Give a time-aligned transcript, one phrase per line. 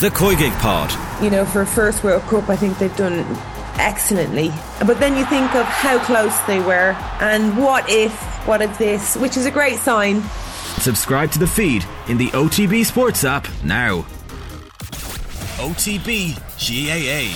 [0.00, 0.92] The Koigig Pod.
[1.24, 3.24] You know, for a first World Cup, I think they've done
[3.78, 4.52] excellently.
[4.86, 8.12] But then you think of how close they were and what if,
[8.46, 10.20] what if this, which is a great sign.
[10.80, 14.02] Subscribe to the feed in the OTB Sports app now.
[15.56, 17.34] OTB GAA.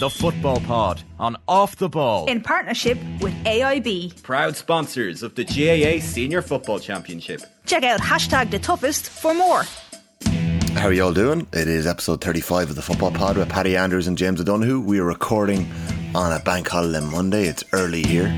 [0.00, 2.26] The Football Pod on Off the Ball.
[2.26, 4.22] in partnership with AIB.
[4.22, 7.40] proud sponsors of the GAA Senior Football Championship.
[7.64, 9.62] Check out hashtag the toughest for more.
[10.74, 11.46] How are you all doing?
[11.52, 14.80] It is episode 35 of the Football Pod with Paddy Andrews and James O'Donoghue.
[14.80, 15.70] We are recording
[16.14, 17.44] on a bank holiday Monday.
[17.44, 18.34] It's early here.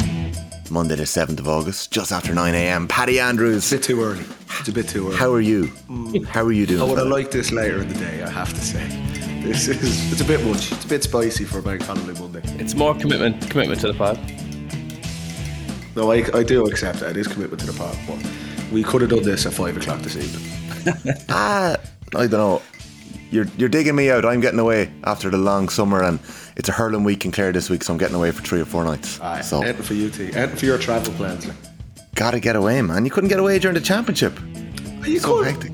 [0.70, 2.88] Monday the 7th of August, just after 9am.
[2.88, 4.24] Paddy Andrews, It's a bit too early.
[4.58, 5.16] It's a bit too early.
[5.16, 5.66] how are you?
[6.28, 6.80] How are you doing?
[6.80, 8.84] I would have liked this later in the day, I have to say.
[9.42, 10.72] This is it's a bit much.
[10.72, 12.42] It's a bit spicy for a bank holiday Monday.
[12.62, 14.18] It's more commitment commitment to the pod.
[15.94, 17.10] No, I, I do accept that.
[17.10, 18.18] It is commitment to the pod, but
[18.72, 20.48] we could have done this at five o'clock this evening.
[21.28, 21.76] Ah,
[22.14, 22.62] I don't know.
[23.30, 24.24] You're, you're digging me out.
[24.26, 26.18] I'm getting away after the long summer and
[26.56, 28.66] it's a hurling week in Clare this week, so I'm getting away for three or
[28.66, 29.18] four nights.
[29.20, 30.24] Aye, so, Anything for you, T.
[30.34, 31.46] Anything for your travel plans.
[32.14, 33.06] Gotta get away, man.
[33.06, 34.38] You couldn't get away during the championship.
[35.00, 35.46] Are you So could.
[35.46, 35.72] hectic.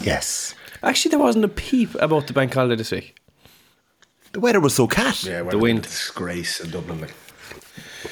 [0.00, 0.54] Yes.
[0.82, 3.16] Actually, there wasn't a peep about the bank holiday this week.
[4.32, 5.24] The weather was so cat.
[5.24, 5.82] Yeah, The wind.
[5.82, 7.00] Disgrace in Dublin.
[7.00, 7.14] Like.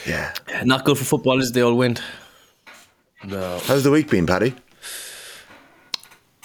[0.07, 0.33] yeah.
[0.65, 2.01] Not good for football is the old wind.
[3.25, 3.61] No.
[3.65, 4.55] How's the week been, Paddy?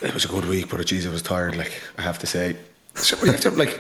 [0.02, 1.56] It was a good week, but geez, I was tired.
[1.56, 2.58] Like I have to say,
[2.96, 3.80] so have to, like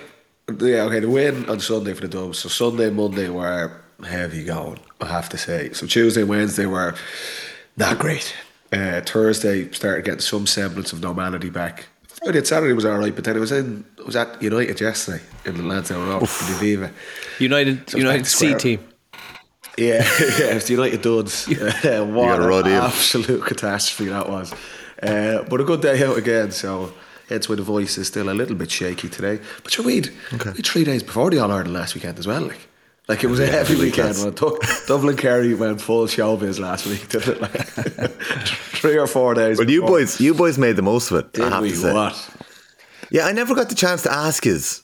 [0.59, 0.99] yeah, okay.
[0.99, 2.39] The win on Sunday for the Dubs.
[2.39, 3.71] So Sunday, Monday were
[4.05, 4.79] heavy going.
[4.99, 5.71] I have to say.
[5.73, 6.95] So Tuesday, Wednesday were
[7.77, 8.35] not great.
[8.71, 11.87] Uh, Thursday started getting some semblance of normality back.
[12.07, 13.83] Friday and Saturday was all right, but then it was in.
[13.97, 16.91] It was at United yesterday in the Lansdowne Road in the Viva.
[17.39, 18.79] United So United C team.
[19.77, 21.47] Yeah, yeah, it's the United Duds.
[21.47, 24.53] Uh, what an absolute catastrophe that was.
[25.01, 26.93] Uh, but a good day out again, so
[27.29, 29.39] hence why the voice is still a little bit shaky today.
[29.63, 32.41] But sure, we'd, we'd three days before the All Ireland last weekend as well.
[32.41, 32.67] Like,
[33.07, 34.17] like it was a heavy weekend.
[34.17, 37.41] When Du- Dublin Kerry went full showbiz last week, didn't it?
[37.41, 37.51] Like,
[38.81, 39.57] three or four days.
[39.57, 41.39] Well, you boys, you boys made the most of it.
[41.41, 41.71] I have we?
[41.71, 41.93] to say.
[41.93, 42.29] What?
[43.09, 44.83] Yeah, I never got the chance to ask his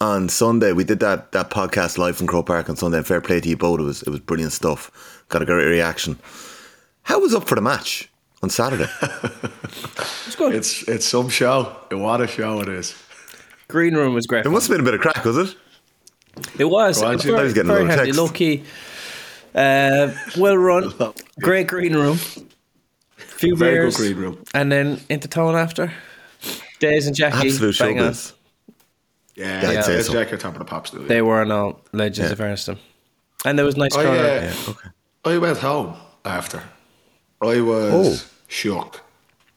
[0.00, 0.72] on Sunday.
[0.72, 2.98] We did that that podcast live from Croke Park on Sunday.
[2.98, 3.80] And fair play to you both.
[3.80, 5.24] It was it was brilliant stuff.
[5.28, 6.18] Got a great reaction.
[7.02, 8.07] How was up for the match
[8.42, 8.88] on Saturday?
[10.26, 10.54] It's good.
[10.54, 11.74] It's it's some show.
[11.90, 12.94] What a show it is.
[13.68, 14.44] Green room was great.
[14.46, 15.56] it must have been a bit of crack, was it?
[16.58, 17.00] It was.
[17.00, 18.20] Go It was very, I was getting a very lot of handy, text.
[18.20, 18.64] low key.
[19.54, 20.92] Uh, well run.
[21.40, 22.16] Great green room.
[23.16, 23.96] Few Very good beers.
[23.96, 24.44] green room.
[24.54, 25.92] And then into town after.
[26.78, 27.48] Days and Jackie.
[27.48, 28.12] Absolute bang on.
[28.12, 28.32] showbiz.
[29.34, 29.82] Yeah, Yeah, I'd yeah.
[29.82, 30.12] say so.
[30.12, 30.92] Jack at top of the pops.
[30.92, 32.32] Now, They were no legends Yeah.
[32.32, 32.80] of fairness to them.
[33.44, 34.14] And there was nice Oh, crowd.
[34.14, 34.42] yeah.
[34.44, 34.88] Yeah, okay.
[35.24, 35.94] I went home
[36.24, 36.62] after.
[37.42, 38.26] I was Oh.
[38.48, 39.00] shook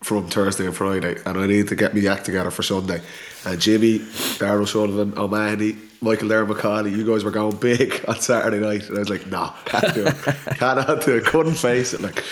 [0.02, 3.02] from Thursday and Friday, and I need to get me act together for Sunday.
[3.46, 4.00] And Jimmy,
[4.40, 8.98] Darran Sullivan, O'Mahony, Michael Darragh Macauley, you guys were going big on Saturday night, and
[8.98, 10.16] I was like, nah, can't do it,
[10.58, 12.24] cannot do it, couldn't face it." Like,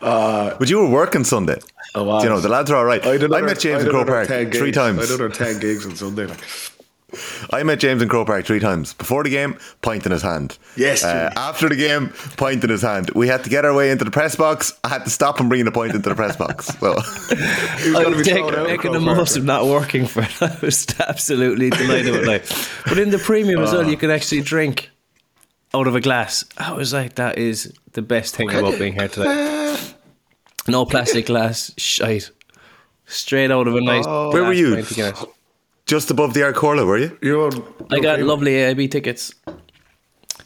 [0.00, 1.58] uh, But you were working Sunday.
[1.94, 2.24] I was.
[2.24, 3.04] You know the lads are all right.
[3.06, 4.76] I, I met James I in Croke Park three gigs.
[4.76, 4.98] times.
[4.98, 6.26] I did another ten gigs on Sunday.
[6.26, 6.40] Like,
[7.50, 8.94] I met James in Croke Park three times.
[8.94, 10.56] Before the game, pint in his hand.
[10.76, 13.10] Yes, Uh, after the game, pint in his hand.
[13.14, 14.72] We had to get our way into the press box.
[14.84, 16.70] I had to stop and bring the pint into the press box.
[16.82, 19.16] So he was I going to be taking, making the Croke Park.
[19.18, 20.32] most of not working for it.
[20.42, 22.82] I was absolutely delighted with life.
[22.88, 24.90] But in the premium as well, you could actually drink
[25.74, 26.44] out of a glass.
[26.58, 29.76] I was like, that is the best thing about being here today.
[30.68, 32.30] No plastic glass, shite.
[33.06, 34.06] Straight out of a nice.
[34.06, 35.26] Where were glass you?
[35.86, 36.06] Pint of Guinness.
[36.06, 37.18] just above the Arcorla, were you?
[37.22, 37.50] You're
[37.90, 38.22] I got okay.
[38.22, 39.34] lovely AIB tickets.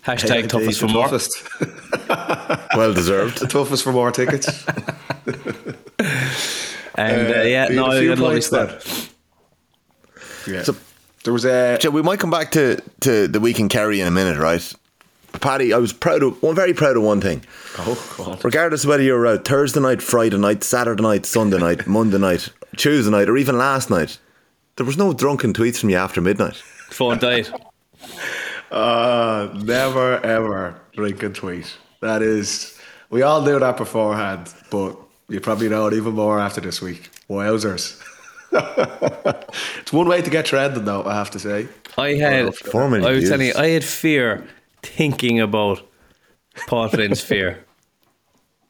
[0.04, 1.04] Hashtag Yeah, toughest the for more.
[1.08, 1.42] toughest.
[2.76, 3.38] Well deserved.
[3.40, 4.46] the toughest for more tickets.
[6.98, 8.80] And uh, yeah, you no, had a I few got a lovely points squad.
[10.46, 10.54] there.
[10.56, 10.62] Yeah.
[10.62, 10.76] So-
[11.24, 14.06] there was a Joe, we might come back to, to the week in Kerry in
[14.06, 14.72] a minute, right?
[15.40, 17.44] Paddy, I was proud of, well, very proud of one thing.
[17.78, 18.44] oh god.
[18.44, 22.18] Regardless of whether you were out Thursday night, Friday night, Saturday night, Sunday night, Monday
[22.18, 24.18] night, Tuesday night, or even last night,
[24.76, 26.56] there was no drunken tweets from you after midnight.
[26.90, 27.48] Phone died.
[28.68, 31.72] Uh, never ever drink and tweet.
[32.00, 32.76] That is,
[33.10, 37.10] we all knew that beforehand, but you probably know it even more after this week.
[37.30, 38.02] Wowzers.
[39.80, 41.68] it's one way to get trending, though, I have to say.
[41.96, 42.54] I had.
[42.56, 44.46] Four million I was telling you, I had fear
[44.82, 45.82] thinking about
[46.66, 47.64] Paul Flynn's fear.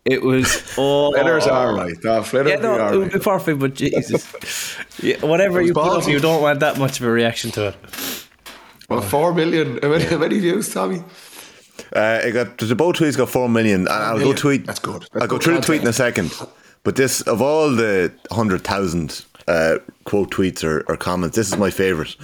[0.06, 1.96] It was oh, Flitters are right.
[2.02, 5.84] No, Flitters Yeah, no, are it would be perfect, but Jesus, yeah, whatever you put
[5.84, 7.76] up, you don't want that much of a reaction to it.
[8.88, 9.78] Well, four million.
[9.82, 11.02] How many, how many views, Tommy?
[11.94, 13.80] Uh, it got the both tweets got four million.
[13.80, 14.64] And I'll go tweet.
[14.64, 15.02] That's good.
[15.12, 16.32] That's I'll go good through the tweet in a second.
[16.84, 21.36] But this of all the hundred thousand uh, quote tweets or, or comments.
[21.36, 22.14] This is my favourite,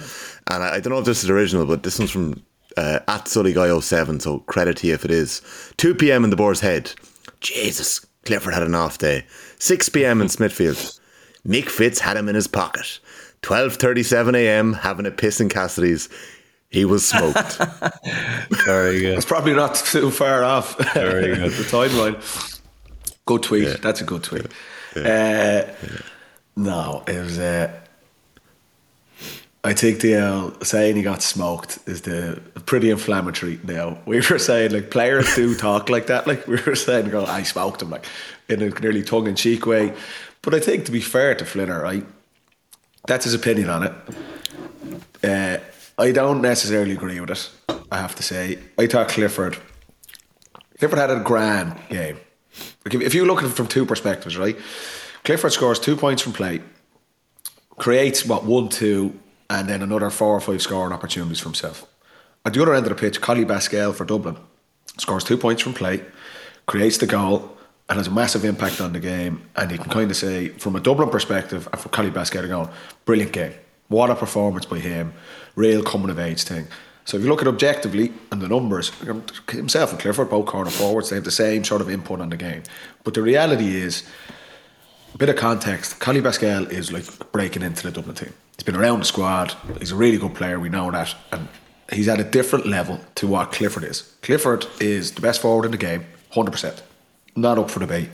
[0.49, 2.41] and I, I don't know if this is original, but this one's from
[2.77, 5.41] uh, at Sully Guy 07 So credit to you if it is.
[5.77, 6.23] Two p.m.
[6.23, 6.93] in the Boar's Head.
[7.43, 9.25] Jesus, Clifford had an off day.
[9.59, 10.21] Six p.m.
[10.21, 10.77] in Smithfield.
[11.45, 12.99] Mick Fitz had him in his pocket.
[13.43, 14.73] 12:37 a.m.
[14.73, 16.09] having a piss in Cassidy's.
[16.69, 17.57] He was smoked.
[18.65, 19.17] Very good.
[19.17, 21.51] It's probably not too far off Very good.
[21.51, 22.15] the timeline.
[23.25, 23.81] Good tweet.
[23.81, 24.47] That's a good tweet.
[24.95, 25.63] Uh,
[26.55, 27.37] no, it was.
[27.37, 27.79] Uh,
[29.65, 33.59] I think the uh, saying he got smoked is the pretty inflammatory.
[33.63, 36.27] Now we were saying like players do talk like that.
[36.27, 38.05] Like we were saying, "Go, I smoked him," like
[38.49, 39.93] in a nearly tongue in cheek way.
[40.41, 42.05] But I think to be fair to Flinner, right,
[43.07, 43.93] that's his opinion on it.
[45.23, 45.57] Uh,
[45.97, 47.49] I don't necessarily agree with it.
[47.91, 49.57] I have to say, I thought Clifford.
[50.79, 52.17] Clifford had a grand game.
[52.83, 54.57] Like if, if you look at it from two perspectives, right?
[55.23, 56.61] Clifford scores two points from play,
[57.77, 59.17] creates what one, two,
[59.53, 61.85] and then another four or five scoring opportunities for himself.
[62.43, 64.35] At the other end of the pitch, Collie Basquel for Dublin
[64.97, 66.03] scores two points from play,
[66.65, 67.55] creates the goal,
[67.87, 69.43] and has a massive impact on the game.
[69.55, 72.69] And you can kind of say, from a Dublin perspective, and for Collie Basquel going,
[73.05, 73.53] brilliant game.
[73.89, 75.13] What a performance by him.
[75.55, 76.67] Real coming of age thing.
[77.05, 78.91] So if you look at objectively and the numbers,
[79.51, 82.37] himself and Clifford, both corner forwards, they have the same sort of input on the
[82.37, 82.63] game.
[83.03, 84.03] But the reality is,
[85.13, 88.33] a bit of context, Collie Basquel is like breaking into the Dublin team.
[88.57, 89.55] He's been around the squad.
[89.79, 90.59] He's a really good player.
[90.59, 91.15] We know that.
[91.31, 91.47] And
[91.91, 94.13] he's at a different level to what Clifford is.
[94.21, 96.81] Clifford is the best forward in the game, 100%.
[97.35, 98.09] Not up for debate.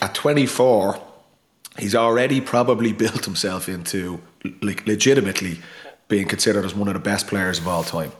[0.00, 1.00] At 24,
[1.78, 4.20] he's already probably built himself into
[4.62, 5.60] like legitimately
[6.08, 8.12] being considered as one of the best players of all time.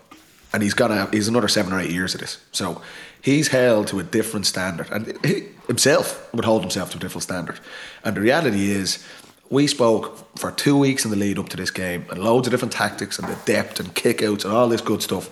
[0.52, 2.38] And he's got a, he's another seven or eight years of this.
[2.50, 2.80] So
[3.20, 4.88] he's held to a different standard.
[4.90, 7.60] And he himself would hold himself to a different standard.
[8.04, 9.04] And the reality is,
[9.50, 12.50] we spoke for two weeks in the lead up to this game and loads of
[12.50, 15.30] different tactics and the depth and kickouts and all this good stuff.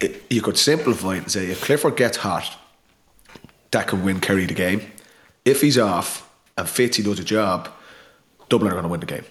[0.00, 2.56] It, you could simplify it and say if Clifford gets hot,
[3.70, 4.82] that could win Kerry the game.
[5.44, 7.68] If he's off and Fitzy does a job,
[8.48, 9.24] Dublin are going to win the game.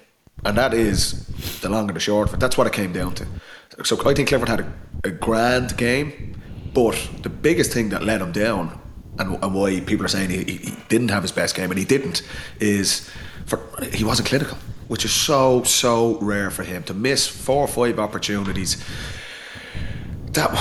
[0.46, 1.28] And that is
[1.62, 2.40] the long and the short of it.
[2.40, 3.28] That's what it came down to.
[3.84, 4.74] So I think Clifford had a,
[5.06, 6.40] a grand game,
[6.74, 8.80] but the biggest thing that let him down
[9.20, 11.86] and, and why people are saying he, he, didn't have his best game and he
[11.86, 12.22] didn't
[12.60, 13.10] is
[13.46, 13.60] for
[13.92, 14.58] he wasn't clinical,
[14.88, 18.84] which is so so rare for him to miss four or five opportunities.
[20.32, 20.52] That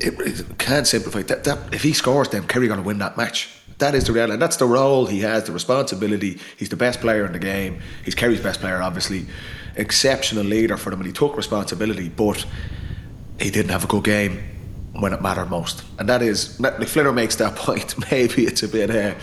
[0.00, 1.74] it, it can't simplify that, that.
[1.74, 3.48] If he scores, then Kerry going to win that match.
[3.78, 4.38] That is the reality.
[4.38, 6.38] That's the role he has, the responsibility.
[6.56, 7.80] He's the best player in the game.
[8.04, 9.26] He's Kerry's best player, obviously.
[9.76, 12.46] Exceptional leader for them, and he took responsibility, but
[13.38, 14.42] he didn't have a good game
[14.92, 15.82] when it mattered most.
[15.98, 19.14] And that is, Flinner makes that point, maybe it's a bit uh,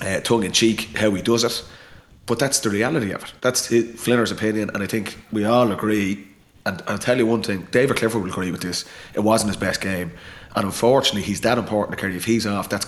[0.00, 1.64] uh, tongue in cheek how he does it,
[2.26, 3.32] but that's the reality of it.
[3.40, 6.26] That's his, Flinner's opinion, and I think we all agree.
[6.66, 8.84] And I'll tell you one thing David Clifford will agree with this.
[9.14, 10.12] It wasn't his best game.
[10.56, 12.16] And unfortunately, he's that important to Kerry.
[12.16, 12.86] If he's off, that's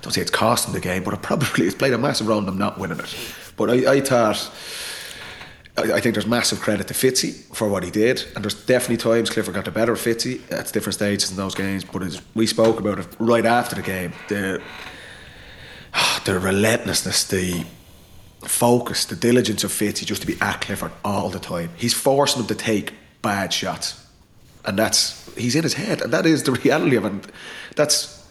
[0.00, 2.46] don't say it's costing the game, but it probably it's played a massive role in
[2.46, 3.16] them not winning it.
[3.56, 4.50] But I, I thought.
[5.76, 8.98] I, I think there's massive credit to Fitzy for what he did, and there's definitely
[8.98, 11.84] times Clifford got the better of Fitzy at different stages in those games.
[11.84, 14.62] But as we spoke about it right after the game, the
[16.24, 17.64] the relentlessness, the
[18.42, 21.70] focus, the diligence of Fitzy just to be at Clifford all the time.
[21.76, 22.92] He's forcing him to take
[23.22, 24.04] bad shots,
[24.64, 27.32] and that's he's in his head, and that is the reality of it.
[27.76, 28.24] That's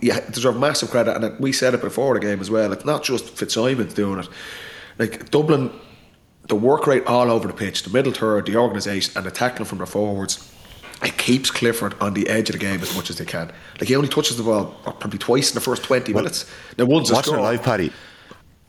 [0.00, 2.72] yeah, deserve massive credit, and we said it before the game as well.
[2.72, 4.28] It's not just Fitzsimons doing it.
[4.98, 5.70] Like Dublin,
[6.48, 9.66] the work rate all over the pitch, the middle third, the organisation, and the tackling
[9.66, 10.52] from the forwards.
[11.02, 13.52] It keeps Clifford on the edge of the game as much as they can.
[13.78, 16.50] Like he only touches the ball probably twice in the first twenty well, minutes.
[16.76, 17.92] Now one's watching it live, Paddy.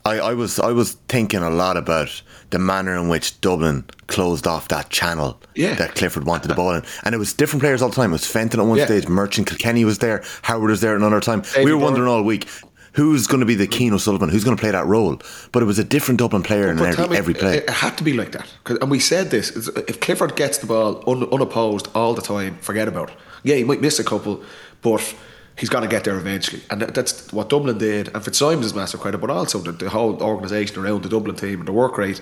[0.04, 4.46] I, I was I was thinking a lot about the manner in which Dublin closed
[4.46, 5.74] off that channel yeah.
[5.74, 6.82] that Clifford wanted the ball in.
[7.04, 8.10] And it was different players all the time.
[8.10, 8.86] It was Fenton at one yeah.
[8.86, 11.42] stage, Murchan, Kilkenny was there, Howard was there at another time.
[11.62, 12.48] we were wondering all week
[12.92, 15.20] who's going to be the Cian O'Sullivan, who's going to play that role.
[15.52, 17.58] But it was a different Dublin player but, in every, me, every, play.
[17.58, 18.52] It had to be like that.
[18.66, 19.50] And we said this
[19.88, 23.16] if Clifford gets the ball un, unopposed all the time, forget about it.
[23.42, 24.42] Yeah, he might miss a couple,
[24.82, 25.14] but
[25.56, 26.62] he's going to get there eventually.
[26.70, 28.08] And that's what Dublin did.
[28.08, 31.60] And Fitzsimons is massive credit, but also the, the whole organisation around the Dublin team
[31.60, 32.20] and the work rate,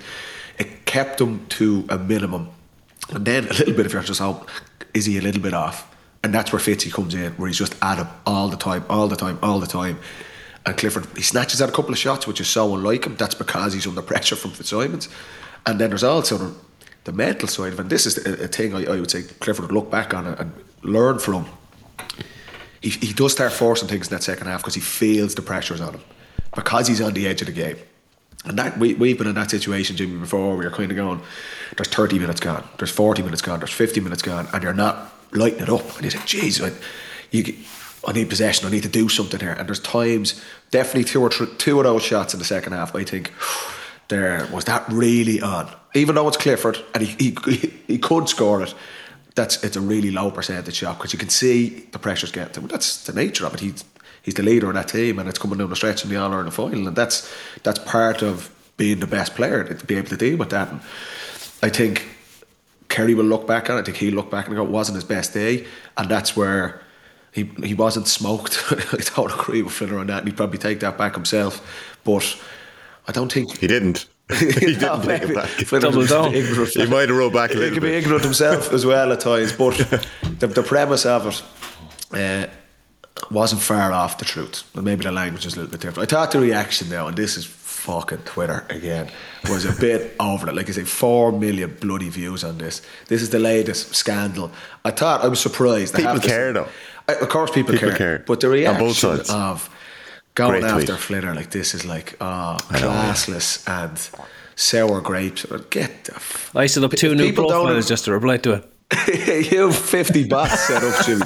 [0.57, 2.49] it kept them to a minimum.
[3.09, 4.47] And then a little bit of just hope,
[4.93, 5.85] is he a little bit off?
[6.23, 9.07] And that's where Fitzy comes in, where he's just at him all the time, all
[9.07, 9.99] the time, all the time.
[10.69, 13.15] And Clifford, he snatches at a couple of shots, which is so unlike him.
[13.15, 15.09] That's because he's under pressure from Fitzsimons.
[15.65, 16.55] And then there's also the,
[17.05, 17.81] the mental side of it.
[17.81, 20.27] And this is a, a thing I, I, would say Clifford would look back on
[20.27, 21.47] and learn from
[22.81, 25.81] he, he does start forcing things in that second half because he feels the pressures
[25.81, 26.01] on him
[26.53, 27.77] because he's on the edge of the game.
[28.45, 31.19] And that we, we've been in that situation, Jimmy, before where you're kind of going,
[31.77, 35.15] there's 30 minutes gone, there's 40 minutes gone, there's 50 minutes gone, and you're not
[35.31, 35.95] lighting it up.
[35.95, 36.71] And you say, geez, I,
[37.31, 37.55] you,
[38.07, 39.51] I need possession, I need to do something here.
[39.51, 40.41] And there's times,
[40.71, 43.33] definitely two or thr- two of those shots in the second half, I think,
[44.07, 45.69] there was that really on.
[45.93, 48.73] Even though it's Clifford and he, he, he could score it,
[49.35, 52.59] that's it's a really low percentage shot because you can see the pressure's getting to
[52.61, 52.67] him.
[52.67, 53.59] That's the nature of it.
[53.59, 53.85] He's
[54.21, 56.31] he's the leader of that team, and it's coming down the stretch in the All
[56.31, 57.31] Ireland final, and that's
[57.63, 60.69] that's part of being the best player to be able to deal with that.
[60.69, 60.81] And
[61.61, 62.07] I think
[62.89, 63.81] Kerry will look back on it.
[63.81, 65.65] I think he'll look back and go, it wasn't his best day,
[65.97, 66.81] and that's where.
[67.31, 68.63] He, he wasn't smoked.
[68.71, 71.61] I don't agree with Flinner on that, and he'd probably take that back himself.
[72.03, 72.37] But
[73.07, 74.07] I don't think He didn't.
[74.39, 75.49] he didn't take it back.
[75.49, 76.33] Flinner Double down.
[76.33, 76.69] ignorant.
[76.69, 77.69] He might have rolled back a little.
[77.69, 78.03] He little can be bit.
[78.03, 79.75] ignorant himself as well at times, but
[80.39, 81.43] the, the premise of it
[82.11, 82.47] uh,
[83.31, 84.63] wasn't far off the truth.
[84.75, 86.11] And maybe the language is a little bit different.
[86.11, 89.09] I thought the reaction though, and this is fucking Twitter again,
[89.49, 90.55] was a bit over it.
[90.55, 92.81] Like I say, four million bloody views on this.
[93.07, 94.51] This is the latest scandal.
[94.85, 95.95] I thought I was surprised.
[95.95, 96.53] People have care, say.
[96.53, 96.67] though.
[97.07, 97.97] I, of course, people, People care.
[97.97, 98.23] care.
[98.27, 99.29] But the On reaction both sides.
[99.29, 99.69] of
[100.35, 100.99] going Great after tweet.
[100.99, 103.97] Flitter like this is like oh, classless and
[104.55, 105.45] sour grapes.
[105.69, 108.37] Get the f- I set up two If new people don't- profiles just to reply
[108.37, 108.65] to it.
[109.51, 111.25] you have 50 bots set up, Jimmy.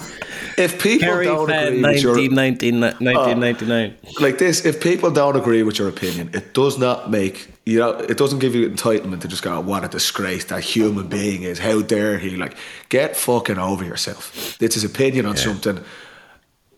[0.57, 3.98] If people Kerry don't agree with your, 19, 1999.
[4.05, 7.79] Uh, like this, if people don't agree with your opinion, it does not make you
[7.79, 11.07] know, it doesn't give you entitlement to just go, oh, "What a disgrace that human
[11.07, 11.60] being is!
[11.60, 12.57] How dare he!" Like,
[12.89, 14.62] get fucking over yourself.
[14.62, 15.79] It's his opinion on something.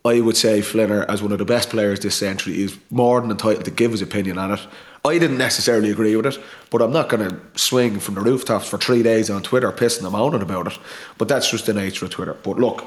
[0.05, 3.31] I would say Flinner, as one of the best players this century, is more than
[3.31, 4.59] entitled to give his opinion on it.
[5.03, 6.39] I didn't necessarily agree with it,
[6.69, 10.03] but I'm not going to swing from the rooftops for three days on Twitter pissing
[10.03, 10.77] and moaning about it.
[11.17, 12.35] But that's just the nature of Twitter.
[12.35, 12.85] But look,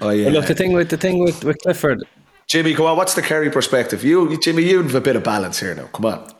[0.00, 2.02] Oh, I, But look, the thing with the thing with, with Clifford,
[2.46, 4.04] Jimmy, come on, what's the Kerry perspective?
[4.04, 5.86] You, you- Jimmy, you have a bit of balance here now.
[5.86, 6.30] Come on.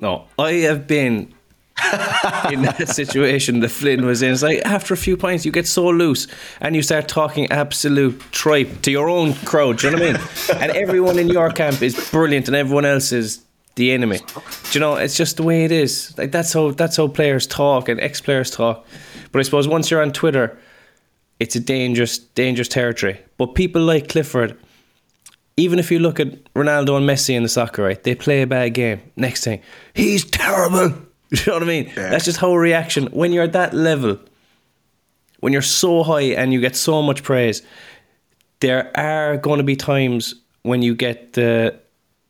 [0.00, 1.32] no, I have been
[2.52, 4.32] in that situation that Flynn was in.
[4.32, 6.26] It's like after a few pints, you get so loose
[6.60, 9.78] and you start talking absolute tripe to your own crowd.
[9.78, 10.28] Do you know what I mean?
[10.62, 13.42] and everyone in your camp is brilliant, and everyone else is
[13.74, 14.18] the enemy.
[14.18, 14.42] Do
[14.72, 14.94] you know?
[14.94, 16.16] It's just the way it is.
[16.16, 18.86] Like that's how that's how players talk and ex players talk.
[19.32, 20.56] But I suppose once you're on Twitter,
[21.40, 23.20] it's a dangerous, dangerous territory.
[23.36, 24.56] But people like Clifford
[25.56, 28.02] even if you look at Ronaldo and Messi in the soccer, right?
[28.02, 29.00] They play a bad game.
[29.16, 29.60] Next thing,
[29.94, 30.94] he's terrible.
[31.30, 31.90] You know what I mean?
[31.96, 33.06] That's just how a reaction.
[33.06, 34.20] When you're at that level,
[35.40, 37.60] when you're so high and you get so much praise,
[38.60, 41.76] there are going to be times when you get the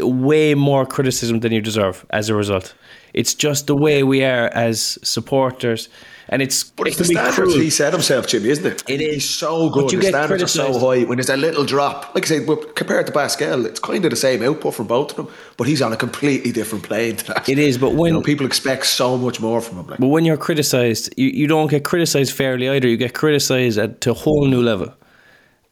[0.00, 2.74] way more criticism than you deserve as a result.
[3.12, 5.88] It's just the way we are as supporters,
[6.28, 7.60] and it's But it it's the standards cruel.
[7.60, 8.82] he set himself, Jimmy, isn't it?
[8.88, 9.14] It is.
[9.14, 9.88] He's so good.
[9.90, 11.04] The get standards are so high.
[11.04, 14.16] When there's a little drop, like I said, compared to Basquel, it's kind of the
[14.16, 17.48] same output from both of them, but he's on a completely different plane to that.
[17.48, 20.08] It is, but when- you know, people expect so much more from him, like, But
[20.08, 22.88] when you're criticised, you, you don't get criticised fairly either.
[22.88, 24.92] You get criticised at to a whole new level,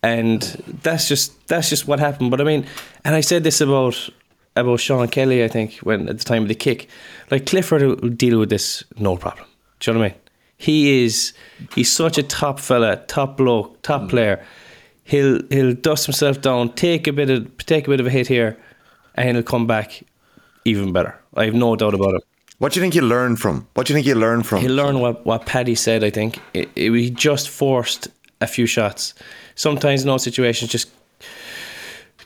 [0.02, 0.42] and
[0.82, 2.30] that's just that's just what happened.
[2.30, 2.66] But I mean,
[3.04, 4.10] and I said this about
[4.56, 6.88] about Sean Kelly, I think, when at the time of the kick,
[7.30, 9.46] like Clifford will deal with this no problem.
[9.80, 10.18] Do you know what I mean?
[10.56, 11.32] He is
[11.74, 14.08] he's such a top fella, top bloke, top mm.
[14.10, 14.44] player.
[15.04, 18.28] He'll he'll dust himself down, take a bit of take a bit of a hit
[18.28, 18.56] here,
[19.14, 20.02] and he'll come back
[20.64, 21.18] even better.
[21.34, 22.24] I have no doubt about it.
[22.58, 23.66] What do you think you learn from?
[23.74, 24.60] What do you think you learn from?
[24.60, 26.38] He'll learn what, what Paddy said, I think.
[26.54, 28.06] It, it, he just forced
[28.40, 29.14] a few shots.
[29.54, 30.90] Sometimes in those situations, just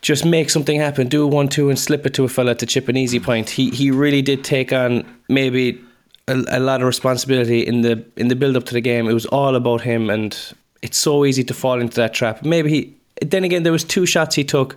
[0.02, 2.66] just make something happen, do a one two and slip it to a fella to
[2.66, 3.50] chip an easy point.
[3.50, 5.83] He he really did take on maybe
[6.28, 9.09] a, a lot of responsibility in the in the build up to the game.
[9.09, 10.37] It was all about him, and
[10.83, 12.45] it's so easy to fall into that trap.
[12.45, 12.97] Maybe he.
[13.23, 14.76] Then again, there was two shots he took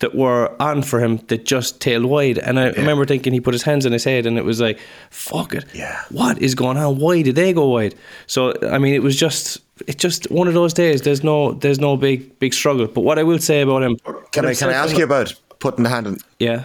[0.00, 3.54] that were on for him that just tailed wide, and I remember thinking he put
[3.54, 4.78] his hands on his head, and it was like,
[5.10, 6.00] "Fuck it, Yeah.
[6.10, 6.98] what is going on?
[6.98, 7.94] Why did they go wide?"
[8.26, 11.02] So I mean, it was just it's just one of those days.
[11.02, 12.86] There's no there's no big big struggle.
[12.86, 13.96] But what I will say about him,
[14.32, 16.64] Can I can I ask you about putting the hand in Yeah,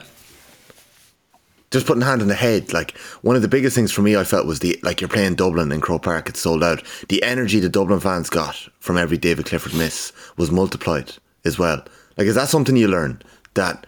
[1.72, 2.74] just putting the hand on the head?
[2.74, 5.36] Like one of the biggest things for me, I felt was the like you're playing
[5.36, 6.82] Dublin in Croke Park, it's sold out.
[7.10, 11.14] The energy the Dublin fans got from every David Clifford miss was multiplied
[11.46, 11.84] as well.
[12.20, 13.22] Like, is that something you learn
[13.54, 13.88] that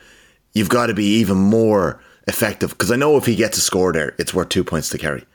[0.53, 2.69] you've got to be even more effective?
[2.69, 5.25] Because I know if he gets a score there, it's worth two points to Kerry.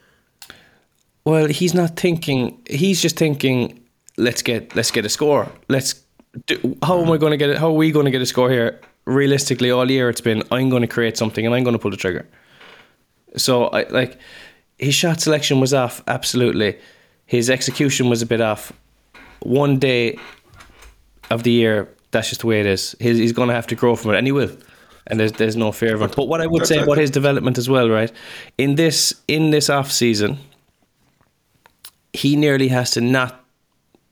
[1.27, 2.59] Well, he's not thinking.
[2.67, 3.83] He's just thinking.
[4.17, 5.53] Let's get let's get a score.
[5.69, 6.03] Let's.
[6.47, 7.59] Do, how am I going to get it?
[7.59, 8.81] How are we going to get a score here?
[9.05, 11.91] Realistically, all year it's been I'm going to create something and I'm going to pull
[11.91, 12.27] the trigger.
[13.37, 14.19] So I like
[14.79, 16.79] his shot selection was off absolutely.
[17.27, 18.73] His execution was a bit off.
[19.41, 20.19] One day
[21.31, 22.97] of the year, that's just the way it is.
[22.99, 24.51] He's, he's going to have to grow from it, and he will.
[25.07, 26.11] and there's there's no fear of him.
[26.17, 28.13] But what I would say about his development as well, right?
[28.59, 30.39] In this in this off season,
[32.13, 33.45] he nearly has to not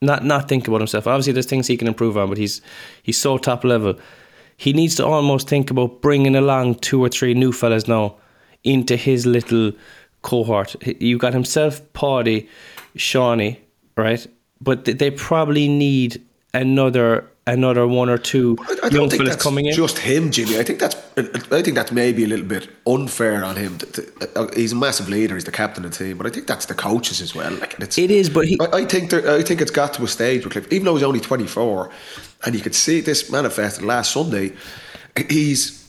[0.00, 1.06] not not think about himself.
[1.06, 2.61] Obviously, there's things he can improve on, but he's
[3.02, 3.94] he's so top level.
[4.56, 8.16] He needs to almost think about bringing along two or three new fellas now
[8.62, 9.73] into his little
[10.23, 10.76] cohort.
[11.02, 12.49] You got himself, Paddy,
[12.94, 13.58] Shawnee,
[13.96, 14.25] right?
[14.61, 19.28] But they probably need another another one or two I, I young don't think fellas
[19.34, 19.74] that's coming in.
[19.74, 20.58] just him, Jimmy.
[20.58, 23.78] I think that's I think that's maybe a little bit unfair on him.
[23.78, 25.34] To- uh, He's a massive leader.
[25.34, 27.52] He's the captain of the team, but I think that's the coaches as well.
[27.52, 30.04] Like it's, It is, but he- I, I think there, I think it's got to
[30.04, 31.90] a stage where, Cliff, even though he's only twenty four,
[32.44, 34.52] and you could see this manifested last Sunday.
[35.28, 35.84] He's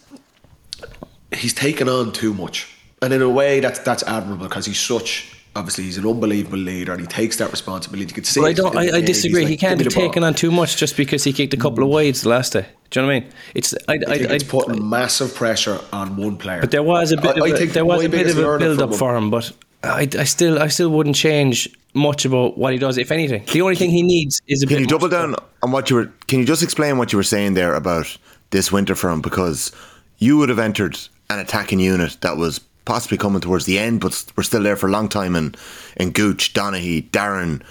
[1.34, 2.68] he's taken on too much,
[3.02, 5.32] and in a way that's that's admirable because he's such.
[5.56, 8.10] Obviously, he's an unbelievable leader, and he takes that responsibility.
[8.10, 8.42] You could see.
[8.42, 8.76] But I don't.
[8.76, 9.42] I, I disagree.
[9.42, 11.58] He's he can't "Give have taken ball." on too much just because he kicked a
[11.58, 11.96] couple of hmm.
[11.96, 12.66] wides the last day.
[12.90, 13.34] Do you know what I mean?
[13.54, 13.74] It's.
[13.88, 13.94] I.
[13.94, 16.60] I, I think it's I- putting massive pressure on one player.
[16.60, 17.38] But there was a bit.
[17.42, 19.16] I- I of a, think there was a bit of a build up from for
[19.16, 19.52] him, but
[19.86, 22.98] I, I still, I still wouldn't change much about what he does.
[22.98, 24.82] If anything, the only thing he needs is a Can bit.
[24.82, 26.12] you double more down on what you were?
[26.28, 28.18] Can you just explain what you were saying there about
[28.50, 29.22] this winter for him?
[29.22, 29.72] Because
[30.18, 30.98] you would have entered
[31.30, 34.88] an attacking unit that was possibly coming towards the end, but we're still there for
[34.88, 35.36] a long time.
[35.36, 35.58] And
[35.98, 37.62] and Gooch, Donaghy, Darren,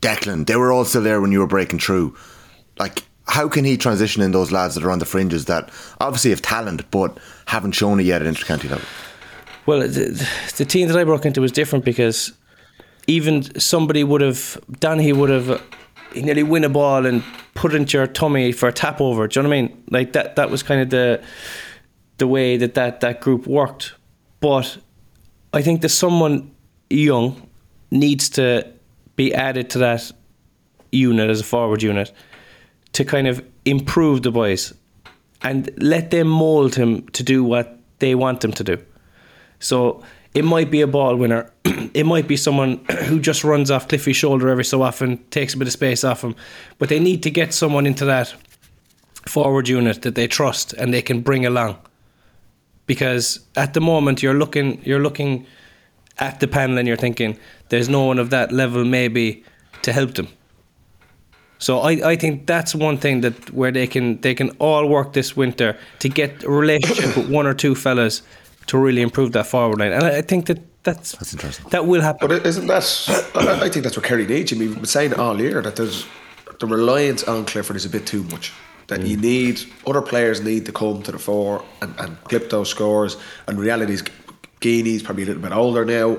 [0.00, 2.16] Declan, they were all still there when you were breaking through.
[2.78, 5.70] Like, how can he transition in those lads that are on the fringes that
[6.00, 8.86] obviously have talent but haven't shown it yet at intercounty level?
[9.64, 12.32] Well, the, the team that I broke into was different because
[13.08, 15.58] even somebody would have, Donaghy would have uh,
[16.16, 17.22] he nearly win a ball and
[17.54, 19.28] put it into your tummy for a tap over.
[19.28, 19.84] Do you know what I mean?
[19.90, 20.36] Like that.
[20.36, 21.22] That was kind of the
[22.18, 23.92] the way that that, that group worked.
[24.46, 24.78] But
[25.52, 26.52] I think that someone
[26.88, 27.48] young
[27.90, 28.64] needs to
[29.16, 30.12] be added to that
[30.92, 32.12] unit as a forward unit
[32.92, 34.72] to kind of improve the boys
[35.42, 38.78] and let them mold him to do what they want him to do.
[39.58, 41.50] So it might be a ball winner.
[41.64, 45.56] it might be someone who just runs off Cliffy's shoulder every so often, takes a
[45.56, 46.36] bit of space off him.
[46.78, 48.32] But they need to get someone into that
[49.26, 51.78] forward unit that they trust and they can bring along.
[52.86, 55.46] Because at the moment you're looking you're looking
[56.18, 59.44] at the panel and you're thinking there's no one of that level maybe
[59.82, 60.28] to help them.
[61.58, 65.12] So I, I think that's one thing that where they can they can all work
[65.12, 68.22] this winter to get a relationship with one or two fellas
[68.66, 69.92] to really improve that forward line.
[69.92, 71.66] And I, I think that that's That's interesting.
[71.70, 72.28] That will happen.
[72.28, 72.84] But isn't that?
[73.34, 74.52] I I think that's what Kerry needs.
[74.52, 76.06] I mean, we've been saying it all year that there's
[76.60, 78.52] the reliance on Clifford is a bit too much.
[78.88, 82.68] That you need other players need to come to the fore and, and clip those
[82.68, 83.16] scores.
[83.48, 84.04] And reality is,
[84.60, 86.18] Geaney's probably a little bit older now.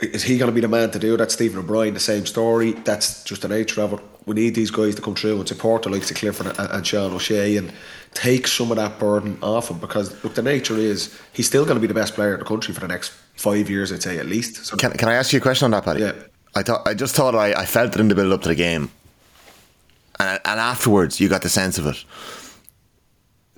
[0.00, 1.32] Is he going to be the man to do that?
[1.32, 2.72] Stephen O'Brien, the same story.
[2.72, 4.00] That's just the nature of it.
[4.26, 6.86] We need these guys to come through and support the likes of Clifford and, and
[6.86, 7.72] Sean O'Shea and
[8.12, 11.76] take some of that burden off him because look, the nature is he's still going
[11.76, 14.18] to be the best player in the country for the next five years, I'd say
[14.18, 14.66] at least.
[14.66, 16.00] So Can, can I ask you a question on that, Paddy?
[16.00, 16.12] Yeah.
[16.54, 18.54] I thought I just thought I, I felt it in the build up to the
[18.54, 18.90] game,
[20.18, 22.04] and and afterwards you got the sense of it.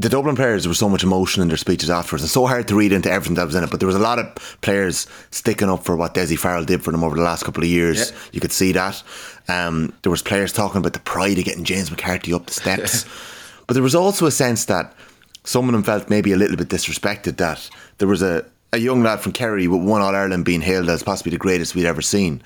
[0.00, 2.22] The Dublin players there was so much emotion in their speeches afterwards.
[2.22, 4.00] It's so hard to read into everything that was in it, but there was a
[4.00, 7.44] lot of players sticking up for what Dessie Farrell did for them over the last
[7.44, 8.10] couple of years.
[8.10, 8.16] Yeah.
[8.32, 9.02] You could see that.
[9.48, 13.06] Um, there was players talking about the pride of getting James McCarthy up the steps,
[13.66, 14.94] but there was also a sense that
[15.42, 17.38] some of them felt maybe a little bit disrespected.
[17.38, 17.68] That
[17.98, 21.02] there was a, a young lad from Kerry with one All Ireland being hailed as
[21.02, 22.40] possibly the greatest we'd ever seen.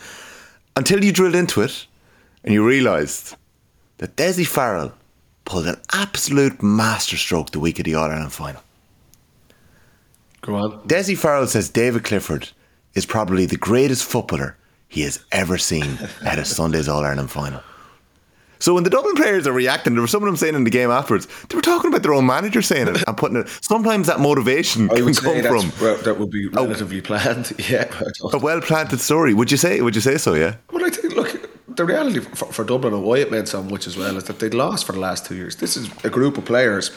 [0.77, 1.87] Until you drilled into it
[2.45, 3.37] and you realised
[4.03, 4.93] that Dessie Farrell
[5.45, 8.61] pulled an absolute masterstroke the week of the All Ireland final.
[10.41, 10.89] go on.
[10.89, 12.49] Dessie Farrell says David Clifford
[12.95, 14.57] is probably the greatest footballer
[14.89, 17.63] he has ever seen at a Sunday's All Ireland final.
[18.59, 20.71] So when the Dublin players are reacting, there was some of them saying in the
[20.71, 23.49] game afterwards, they were talking about their own manager saying it and putting it.
[23.61, 27.53] Sometimes that motivation I can come from well, that would be relatively planned.
[27.71, 27.89] Yeah.
[28.33, 29.33] A well planted story.
[29.33, 29.81] Would you say?
[29.81, 30.35] Would you say so?
[30.35, 30.57] Yeah.
[30.73, 31.32] Well, I think, look,
[31.77, 34.39] the reality for, for Dublin and why it meant so much as well is that
[34.39, 35.57] they'd lost for the last two years.
[35.57, 36.91] This is a group of players.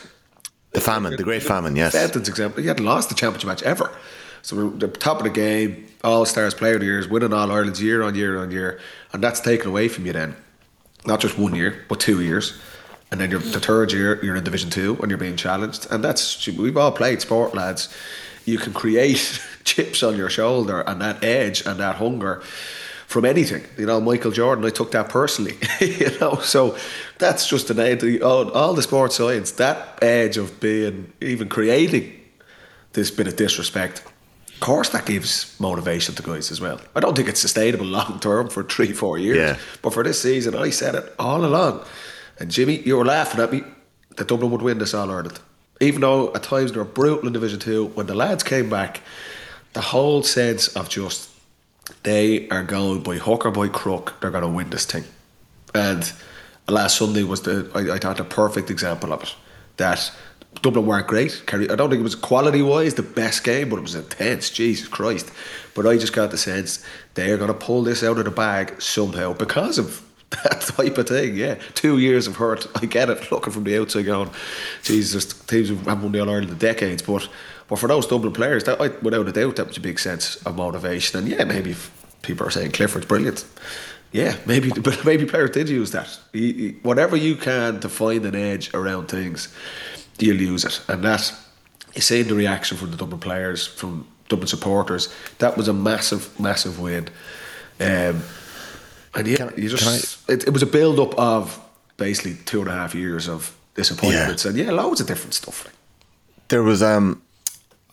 [0.71, 1.75] The famine, the great famine.
[1.75, 1.93] Yes.
[1.93, 3.91] Fenton's example, he hadn't lost the championship match ever.
[4.41, 7.81] So the top of the game, all stars player of the years, winning all Ireland's
[7.81, 8.79] year on year on year,
[9.13, 10.35] and that's taken away from you then.
[11.05, 12.59] Not just one year, but two years.
[13.11, 15.88] And then you're the third year, you're in Division Two and you're being challenged.
[15.89, 17.93] And that's we've all played sport, lads.
[18.45, 22.43] You can create chips on your shoulder and that edge and that hunger
[23.15, 23.63] from anything.
[23.78, 25.58] You know, Michael Jordan, I took that personally.
[25.80, 26.75] you know, so
[27.17, 28.04] that's just an edge.
[28.21, 32.12] All, all the sports science, that edge of being even creating
[32.91, 34.04] this bit of disrespect.
[34.54, 36.82] Of course, that gives motivation to guys as well.
[36.93, 39.38] I don't think it's sustainable long term for three, four years.
[39.38, 39.58] Yeah.
[39.82, 41.86] But for this season, I said it all along.
[42.38, 43.63] And Jimmy, you were laughing at me
[44.17, 45.39] that Dublin would win this All Ireland.
[45.80, 48.99] Even though at times they were brutal in Division Two, when the lads came back,
[49.71, 51.30] the whole sense of just
[52.05, 55.03] they are going by hook or by crook, they're going to win this thing.
[55.73, 56.09] And
[56.67, 59.35] last Sunday was the I, I thought the perfect example of it.
[59.77, 60.11] That
[60.61, 61.43] Dublin weren't great.
[61.45, 64.49] Kerry, I don't think it was quality wise the best game, but it was intense.
[64.49, 65.29] Jesus Christ!
[65.73, 66.83] But I just got the sense
[67.15, 70.97] they are going to pull this out of the bag somehow because of that type
[70.97, 71.35] of thing.
[71.35, 72.67] Yeah, two years of hurt.
[72.81, 73.31] I get it.
[73.31, 74.29] Looking from the outside, going,
[74.83, 77.27] Jesus, teams have won the All Ireland in decades, but.
[77.67, 80.55] But for those Dublin players, that without a doubt, that was a big sense of
[80.55, 81.17] motivation.
[81.17, 81.73] And yeah, maybe
[82.25, 83.45] people are saying Clifford's brilliant.
[84.11, 86.19] Yeah, maybe but maybe players did use that.
[86.83, 89.53] Whatever you can to find an edge around things,
[90.19, 90.81] you'll use it.
[90.88, 91.33] And that
[91.93, 95.13] you see the reaction from the Dublin players, from Dublin supporters.
[95.39, 97.07] That was a massive, massive win.
[97.79, 98.23] Um,
[99.13, 101.59] and yeah, you just I, it, it was a build up of
[101.97, 104.49] basically two and a half years of disappointments, yeah.
[104.49, 105.67] and yeah, loads of different stuff.
[106.49, 107.21] There was um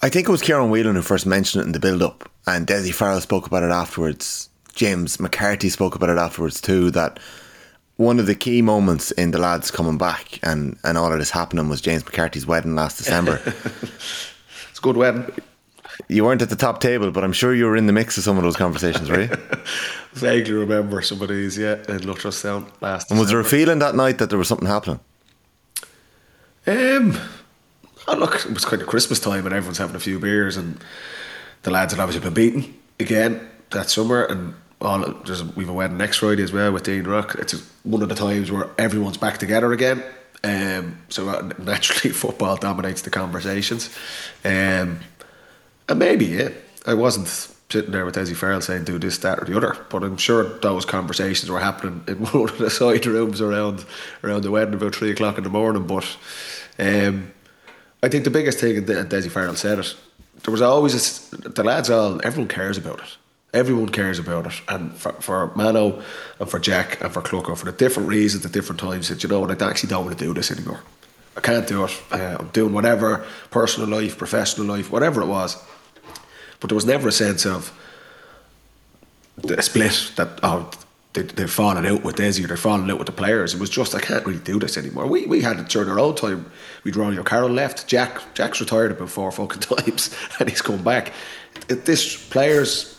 [0.00, 2.66] I think it was Kieran Whelan who first mentioned it in the build up, and
[2.66, 4.48] Dessie Farrell spoke about it afterwards.
[4.74, 6.90] James McCarthy spoke about it afterwards too.
[6.90, 7.20] That
[7.96, 11.30] one of the key moments in the lads coming back and, and all of this
[11.30, 13.40] happening was James McCarthy's wedding last December.
[13.46, 15.30] it's a good wedding.
[16.08, 18.24] You weren't at the top table, but I'm sure you were in the mix of
[18.24, 19.30] some of those conversations, right?
[20.14, 23.10] Vaguely remember some of these, yeah, in Luttrellstown last.
[23.10, 25.00] And was there a feeling that night that there was something happening?
[26.66, 27.18] Um,
[28.08, 30.82] oh, look, it was kind of Christmas time and everyone's having a few beers and
[31.62, 35.96] the lads had obviously been beaten again that summer and all there's we've a wedding
[35.96, 37.36] next Friday as well with Dean Rock.
[37.38, 40.02] It's one of the times where everyone's back together again.
[40.44, 43.96] Um, so uh, naturally, football dominates the conversations.
[44.44, 45.00] Um,
[45.88, 46.48] and maybe yeah,
[46.86, 47.28] I wasn't
[47.72, 49.76] sitting there with Dessie Farrell saying do this, that, or the other.
[49.88, 53.84] But I'm sure those conversations were happening in one of the side rooms around
[54.24, 55.86] around the wedding about three o'clock in the morning.
[55.86, 56.16] But
[56.78, 57.32] um,
[58.02, 59.96] I think the biggest thing, and Dessie Farrell said it,
[60.42, 63.16] there was always a, the lads all everyone cares about it.
[63.54, 66.02] Everyone cares about it, and for, for Mano
[66.40, 69.28] and for Jack and for Clucker for the different reasons at different times that you
[69.28, 70.80] know what I actually don't want to do this anymore.
[71.36, 72.02] I can't do it.
[72.10, 75.62] Uh, I'm doing whatever, personal life, professional life, whatever it was.
[76.60, 77.72] But there was never a sense of
[79.36, 80.70] the split that oh
[81.14, 83.54] they, they've fallen out with Dessie or they're falling out with the players.
[83.54, 85.06] It was just I can't really do this anymore.
[85.06, 86.50] We we had it during our own time.
[86.84, 87.86] We'd Rory O'Carroll left.
[87.86, 91.12] Jack Jack's retired about four fucking times and he's come back.
[91.68, 92.92] It, this players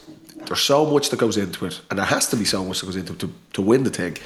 [0.46, 2.86] there's so much that goes into it, and there has to be so much that
[2.86, 4.18] goes into it to, to win the thing.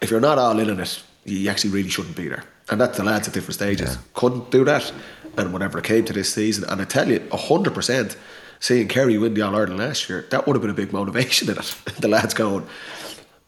[0.00, 2.44] If you're not all in on it, you actually really shouldn't be there.
[2.68, 3.94] And that's the lads at different stages.
[3.94, 4.00] Yeah.
[4.14, 4.92] Couldn't do that.
[5.36, 8.16] And whenever it came to this season, and I tell you, 100%,
[8.60, 11.50] seeing Kerry win the All Ireland last year, that would have been a big motivation
[11.50, 11.76] in it.
[12.00, 12.66] the lads going,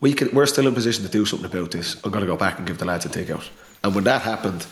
[0.01, 1.97] we can, we're still in position to do something about this.
[2.05, 3.49] I'm going to go back and give the lads a take out.
[3.83, 4.67] And when that happened,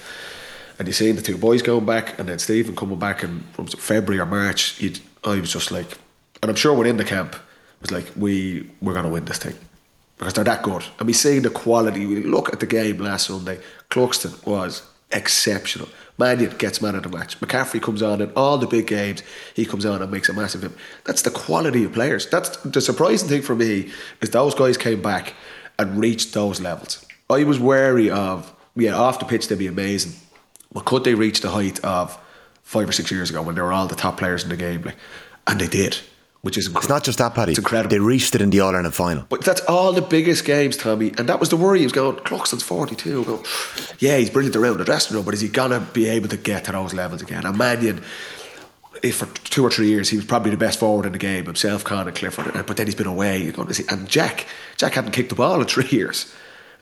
[0.78, 3.66] and you seen the two boys going back, and then Stephen coming back in from
[3.66, 4.82] February or March,
[5.24, 5.98] I was just like,
[6.42, 7.40] and I'm sure within the camp, it
[7.80, 9.54] was like, we, we're going to win this thing.
[10.18, 10.84] Because they're that good.
[10.98, 12.06] And we see the quality.
[12.06, 13.60] We look at the game last Sunday.
[13.90, 15.88] Cluxton was exceptional.
[16.18, 17.38] Mannion gets man of the match.
[17.40, 19.22] McCaffrey comes on in all the big games.
[19.54, 20.80] He comes on and makes a massive impact.
[21.04, 22.26] That's the quality of players.
[22.28, 25.34] That's the surprising thing for me is those guys came back
[25.78, 27.04] and reached those levels.
[27.28, 30.12] I was wary of yeah, off the pitch they'd be amazing,
[30.72, 32.18] but could they reach the height of
[32.62, 34.82] five or six years ago when they were all the top players in the game?
[34.82, 34.96] Like,
[35.46, 35.98] and they did
[36.46, 36.84] which is incredible.
[36.84, 37.50] It's not just that, Paddy.
[37.50, 37.90] It's incredible.
[37.90, 39.26] They reached it in the All Ireland final.
[39.28, 41.12] But that's all the biggest games, Tommy.
[41.18, 41.80] And that was the worry.
[41.80, 43.24] He was going, Cluxton's 42.
[43.24, 43.44] Going,
[43.98, 46.36] yeah, he's brilliant around the dressing room, but is he going to be able to
[46.36, 47.44] get to those levels again?
[47.44, 48.00] And Mannion,
[49.02, 51.46] if for two or three years, he was probably the best forward in the game,
[51.46, 52.56] himself, Con and Clifford.
[52.56, 53.50] Uh, but then he's been away.
[53.50, 56.32] Going, and Jack, Jack hadn't kicked the ball in three years.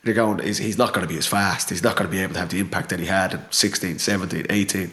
[0.03, 1.71] They're going, he's not going to be as fast.
[1.71, 3.97] He's not going to be able to have the impact that he had in 16,
[3.97, 4.91] 17, 18.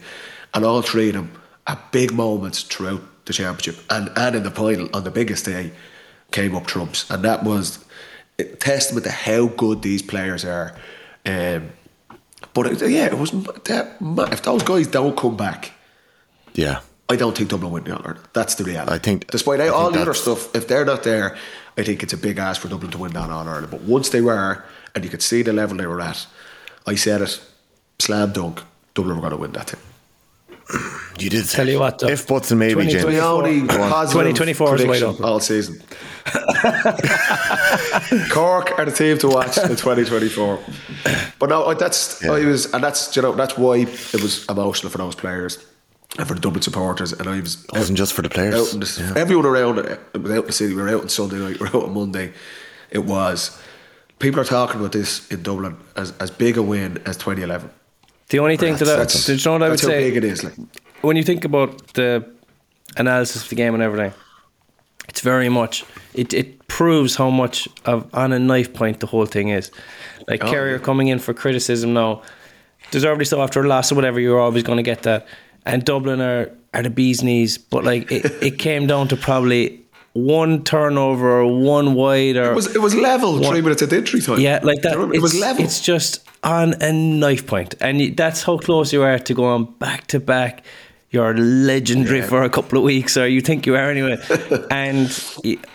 [0.54, 1.32] And all three of them
[1.66, 3.85] at big moments throughout the championship.
[3.90, 5.72] And, and in the final on the biggest day
[6.30, 7.08] came up trumps.
[7.11, 7.85] And that was
[8.38, 10.74] a testament to how good these players are.
[11.24, 11.70] Um,
[12.54, 13.96] but it, yeah it was that,
[14.32, 15.72] if those guys don't come back
[16.54, 16.80] yeah.
[17.08, 18.26] I don't think Dublin win the All Ireland.
[18.32, 18.92] That's the reality.
[18.92, 21.37] I think despite I all think the other stuff if they're not there
[21.76, 23.70] I think it's a big ask for Dublin to win that All Ireland.
[23.70, 26.26] But once they were and you could see the level they were at
[26.87, 27.40] I said it
[27.98, 28.62] slam dunk
[28.94, 29.80] Dublin were going to win that thing
[31.18, 31.98] you did tell you what.
[31.98, 33.04] Though, if buts and maybe, James.
[33.04, 35.82] 2024 is wide open all season.
[38.30, 40.58] Cork are the team to watch in 2024.
[41.38, 42.32] But no, that's yeah.
[42.32, 45.58] I was, and that's you know that's why it was emotional for those players
[46.18, 47.12] and for the Dublin supporters.
[47.12, 47.64] And I was.
[47.64, 48.72] It wasn't just for the players.
[48.72, 49.20] The, yeah.
[49.20, 50.74] Everyone around it was out in the city.
[50.74, 51.61] We were out on Sunday night.
[51.61, 52.32] We were out on Monday.
[52.90, 53.61] It was.
[54.18, 57.70] People are talking about this in Dublin as as big a win as 2011
[58.28, 60.16] The only thing that I, That's, you know what I would that's how say big
[60.16, 60.44] it is.
[60.44, 60.54] Like,
[61.02, 62.24] when you think about the
[62.96, 64.12] analysis of the game and everything,
[65.08, 69.26] it's very much it, it proves how much of on a knife point the whole
[69.26, 69.70] thing is.
[70.28, 72.22] Like Oh, Kerry coming in for criticism now,
[72.90, 75.26] deservedly so after a loss or whatever, you're always going to get that.
[75.66, 79.81] And Dublin are, are the bee's knees, but like it, it came down to probably
[80.14, 84.20] one turnover or one wide or it was it was level three minutes at injury
[84.20, 84.38] time.
[84.40, 84.83] yeah, like that.
[84.83, 85.14] Do you remember?
[85.14, 85.64] It was it's- level.
[85.64, 89.64] It's just on a knife point, and you, that's how close you are to going
[89.79, 90.64] back to back.
[91.11, 94.16] You're legendary for a couple of weeks, or you think you are anyway,
[94.70, 95.09] and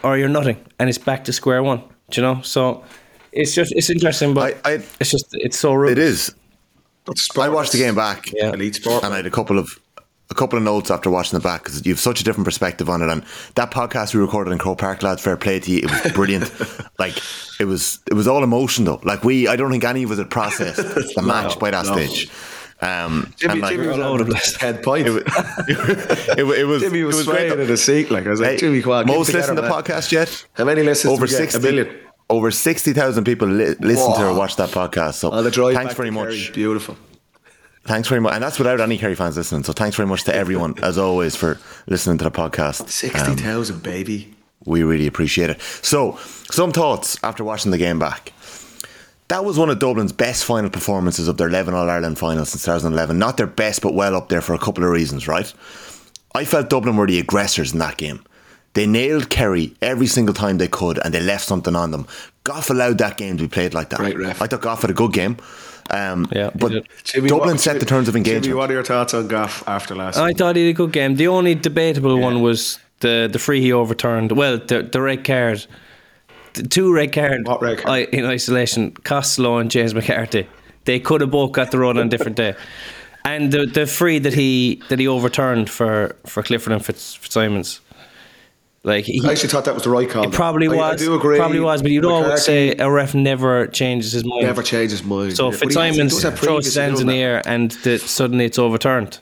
[0.04, 1.82] or you're nothing, and it's back to square one.
[2.10, 2.42] Do you know?
[2.42, 2.84] So
[3.32, 5.92] it's just it's interesting, but I- I- it's just it's so rude.
[5.92, 6.34] It is.
[7.40, 8.32] I watched the game back.
[8.34, 8.52] Yeah.
[8.54, 9.04] Elite sport.
[9.04, 9.80] and I had a couple of
[10.30, 12.90] a couple of notes after watching the back because you have such a different perspective
[12.90, 13.10] on it.
[13.10, 13.24] And
[13.56, 15.80] that podcast we recorded in Croke Park, lads, fair play to you.
[15.84, 16.52] It was brilliant.
[17.00, 17.18] like
[17.60, 19.00] it was, it was all emotion though.
[19.04, 20.78] Like we, I don't think any of us had processed
[21.16, 21.94] the match by that no.
[21.96, 22.30] stage.
[22.80, 24.56] Um, Jimmy, like, Jimmy was all all over over the place.
[24.58, 25.08] head point.
[25.08, 25.16] it,
[26.38, 27.36] it, it was, Jimmy was, it was great.
[27.36, 27.64] swaying though.
[27.64, 28.12] in his seat.
[28.12, 29.82] Like I was like, Hey, Jimmy, come most together, listened to the man.
[29.84, 30.46] podcast yet?
[30.54, 31.12] How many listens?
[31.12, 31.52] Over did we get?
[31.54, 31.80] sixty.
[31.80, 31.96] A.
[32.30, 35.16] Over sixty thousand people li- listened to or watched that podcast.
[35.16, 36.30] So On the drive thanks very much.
[36.30, 36.52] Kerry.
[36.54, 36.98] Beautiful.
[37.88, 39.64] Thanks very much, and that's without any Kerry fans listening.
[39.64, 42.90] So thanks very much to everyone, as always, for listening to the podcast.
[42.90, 44.36] Sixty thousand, um, baby.
[44.66, 45.62] We really appreciate it.
[45.62, 46.18] So,
[46.52, 48.34] some thoughts after watching the game back.
[49.30, 52.64] That was one of Dublin's best final performances of their 11 All Ireland final since
[52.64, 53.18] 2011.
[53.18, 55.54] Not their best, but well up there for a couple of reasons, right?
[56.36, 58.24] I felt Dublin were the aggressors in that game.
[58.78, 62.06] They nailed Kerry every single time they could and they left something on them.
[62.44, 64.00] Goff allowed that game to be played like that.
[64.00, 64.40] Right, ref.
[64.40, 65.38] I thought Goff had a good game.
[65.90, 66.88] Um, Yeah, but did.
[67.04, 68.44] Jimmy, Dublin what- set the terms of engagement.
[68.46, 70.18] Jimmy, what are your thoughts on Goff after last?
[70.20, 71.16] I thought he had a good game.
[71.16, 74.32] The only debatable one was the the free he overturned.
[74.34, 75.66] Well, the the red card,
[76.54, 77.90] the two red card, What red card?
[77.90, 78.92] I, in isolation.
[78.92, 80.48] Costello and James McCarthy.
[80.86, 82.54] They could have both got the run on a different day.
[83.26, 87.82] And the the free that he that he overturned for for Clifford and Fitz, Fitzsimons,
[88.88, 90.24] like he, I actually thought that was the right call.
[90.24, 91.38] it probably I- was, I, do agree.
[91.38, 94.44] probably was, but you'd always say a ref never changes his mind.
[94.46, 95.36] never changes his mind.
[95.36, 98.46] So Yeah, but he has- Fitzsimons throws his hands in the air and the, suddenly
[98.46, 99.20] it's overturned.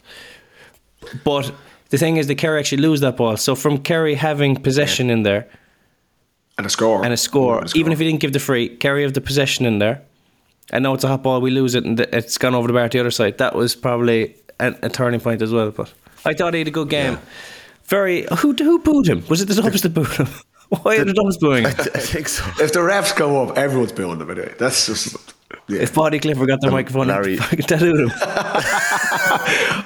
[1.24, 1.52] But
[1.90, 3.38] the thing is, the Kerry actually lose that ball.
[3.38, 5.48] So from Kerry having possession in there
[6.58, 9.02] and a score and a score, And even if he didn't give the free, Kerry
[9.04, 10.02] have the possession in there.
[10.72, 12.90] And now it's a hot ball, we lose it, and it's gone over the bar
[12.90, 13.38] to the other side.
[13.38, 15.70] That was probably a, a turning point as well.
[15.72, 15.94] But
[16.26, 17.20] I thought he had a good game.
[17.88, 18.26] Very.
[18.40, 19.24] Who who booed him?
[19.30, 20.28] Was it the Dubs that booed him?
[20.82, 21.74] Why are the Dubs booing him?
[21.78, 22.44] I think so.
[22.64, 24.54] if the refs go up, everyone's booing them anyway.
[24.58, 25.16] That's just.
[25.68, 25.82] Yeah.
[25.82, 28.12] If Paudie Clifford got their microphone Larry- and fucking tattooed him.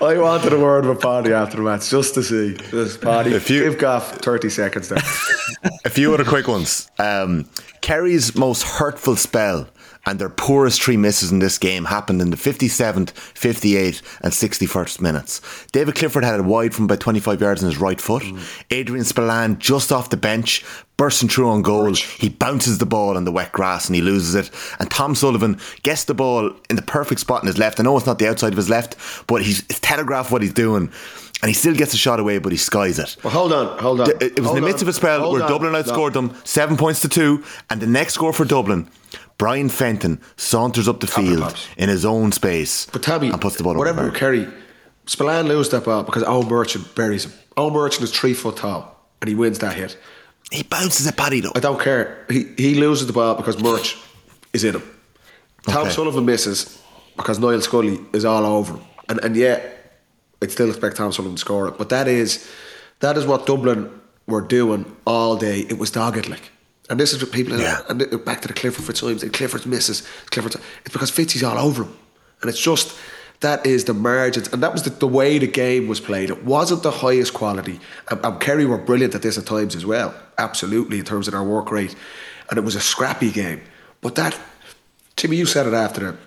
[0.02, 2.54] I wanted a word with Paddy after the match just to see.
[2.72, 5.00] This Paddy, If you- give Goff 30 seconds there.
[5.86, 6.90] A few other quick ones.
[7.00, 7.46] Um,
[7.82, 9.68] Kerry's most hurtful spell
[10.10, 15.00] and their poorest three misses in this game happened in the 57th, 58th, and 61st
[15.02, 15.40] minutes.
[15.72, 18.24] David Clifford had it wide from about 25 yards on his right foot.
[18.24, 18.64] Mm.
[18.72, 20.66] Adrian Spillane, just off the bench,
[20.98, 21.94] bursting through on goal.
[21.94, 24.50] He bounces the ball on the wet grass and he loses it.
[24.80, 27.80] And Tom Sullivan gets the ball in the perfect spot in his left.
[27.80, 28.96] I know it's not the outside of his left,
[29.28, 30.92] but he's telegraphed what he's doing.
[31.42, 33.16] And he still gets a shot away, but he skies it.
[33.24, 34.10] Well, hold on, hold on.
[34.10, 35.50] It, was Hold in the midst on, of a spell where on.
[35.50, 36.28] Dublin outscored No.
[36.28, 38.90] them seven points to two, and the next score for Dublin,
[39.40, 43.56] Brian Fenton saunters up the Copper field in his own space But Tommy, and puts
[43.56, 44.12] the ball whatever over.
[44.12, 44.48] Kerry,
[45.08, 47.32] Spillane loses that ball because Eoin Murchan buries him.
[47.58, 49.98] Eoin Murchan is three foot tall and he wins that hit.
[50.52, 51.54] He bounces at Paddy though.
[51.56, 52.26] I don't care.
[52.30, 53.98] He he loses the ball because Murch
[54.54, 54.84] is in him.
[55.64, 55.92] Tom Okay.
[55.92, 56.82] Sullivan misses
[57.18, 58.82] because Niall Scully is all over him.
[59.08, 60.02] And and yet
[60.42, 61.78] I'd still expect Tom Sullivan to score it.
[61.78, 62.50] But that is
[63.00, 63.90] that is what Dublin
[64.28, 65.62] were doing all day.
[65.62, 66.52] It was dogged like.
[66.90, 67.82] And this is what people Yeah.
[67.88, 70.04] and back to the Clifford Fitzsimons and Clifford's misses.
[70.32, 71.96] Clifford's it's because Fitzy's all over him.
[72.42, 72.98] And it's just
[73.42, 76.30] that is the margins and that was the, the way the game was played.
[76.30, 77.80] It wasn't the highest quality.
[78.10, 80.14] And, and Kerry were brilliant at this at times as well.
[80.38, 81.96] Absolutely in terms of their work rate.
[82.50, 83.62] And it was a scrappy game.
[84.02, 84.38] But that
[85.16, 86.18] Timmy, you said it after the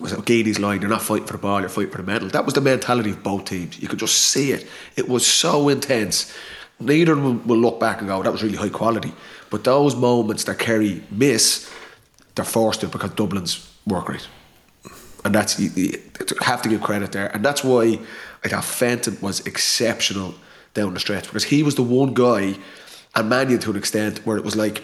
[0.00, 2.28] was it Geady's line, you're not fighting for the ball, you're fighting for the medal.
[2.28, 3.80] That was the mentality of both teams.
[3.80, 4.66] You could just see it.
[4.96, 6.32] It was so intense.
[6.80, 9.12] Neither of them will look back and go, that was really high quality.
[9.50, 11.70] But those moments that Kerry miss,
[12.34, 14.28] they're forced to because Dublin's work rate.
[15.24, 16.00] And that's, you,
[16.40, 17.26] have to give credit there.
[17.34, 17.98] And that's why
[18.44, 20.34] I thought Fenton was exceptional
[20.74, 22.56] down the stretch because he was the one guy,
[23.14, 24.82] and Mannion to an extent, where it was like,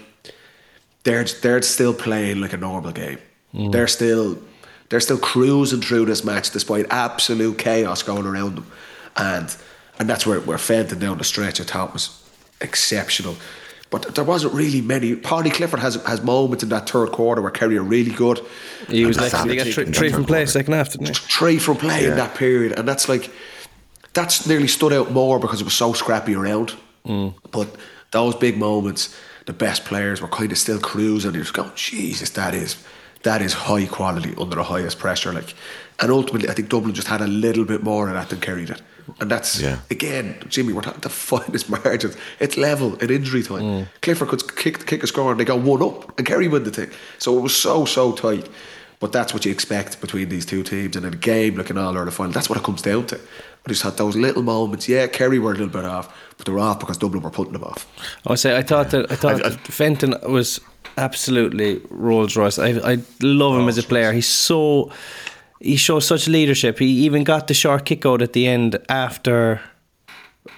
[1.05, 3.19] they're they're still playing like a normal game.
[3.55, 3.73] Mm.
[3.73, 4.39] They're still
[4.89, 8.67] they're still cruising through this match despite absolute chaos going around them,
[9.17, 9.57] and
[9.99, 12.23] and that's where where Fenton down the stretch I thought was
[12.61, 13.37] exceptional.
[13.91, 15.15] But there wasn't really many.
[15.15, 18.45] Paddy Clifford has has moments in that third quarter where Kerry are really good.
[18.89, 21.15] He was And like, that's he got three, three from play second half, didn't he?
[21.15, 23.31] Three from play in that period, and that's like
[24.13, 26.75] that's nearly stood out more because it was so scrappy around.
[27.07, 27.35] Mm.
[27.51, 27.69] But
[28.13, 29.15] those big moments,
[29.47, 31.35] the best players were kind of still cruising.
[31.35, 32.83] You're just going, Jesus, that is
[33.23, 35.33] that is high quality under the highest pressure.
[35.33, 35.55] Like,
[36.01, 38.65] and ultimately, I think Dublin just had a little bit more of that than Kerry
[38.65, 38.81] did.
[39.21, 39.79] And that's Yeah.
[39.91, 40.73] again, Jimmy.
[40.73, 42.17] We're talking the finest margins.
[42.41, 43.61] It's level in injury time.
[43.63, 43.87] Mm.
[44.03, 46.71] Clifford could kick kick a score and they got one up, and Kerry win the
[46.71, 46.91] thing.
[47.19, 48.49] So it was so so tight.
[49.01, 51.77] But that's what you expect between these two teams, and in a game like an
[51.77, 53.17] All Ireland final, that's what it comes down to.
[53.67, 54.89] I just had those little moments.
[54.89, 57.53] Yeah, Kerry were a little bit off, but they were off because Dublin were putting
[57.53, 57.87] them off.
[58.27, 60.61] I would say I thought that I thought I- I- that Fenton was
[60.97, 62.59] absolutely Rolls Royce.
[62.59, 64.13] I I love him as a player.
[64.13, 64.91] He's so
[65.65, 66.79] he shows such leadership.
[66.79, 69.61] He even got the short kick out at the end after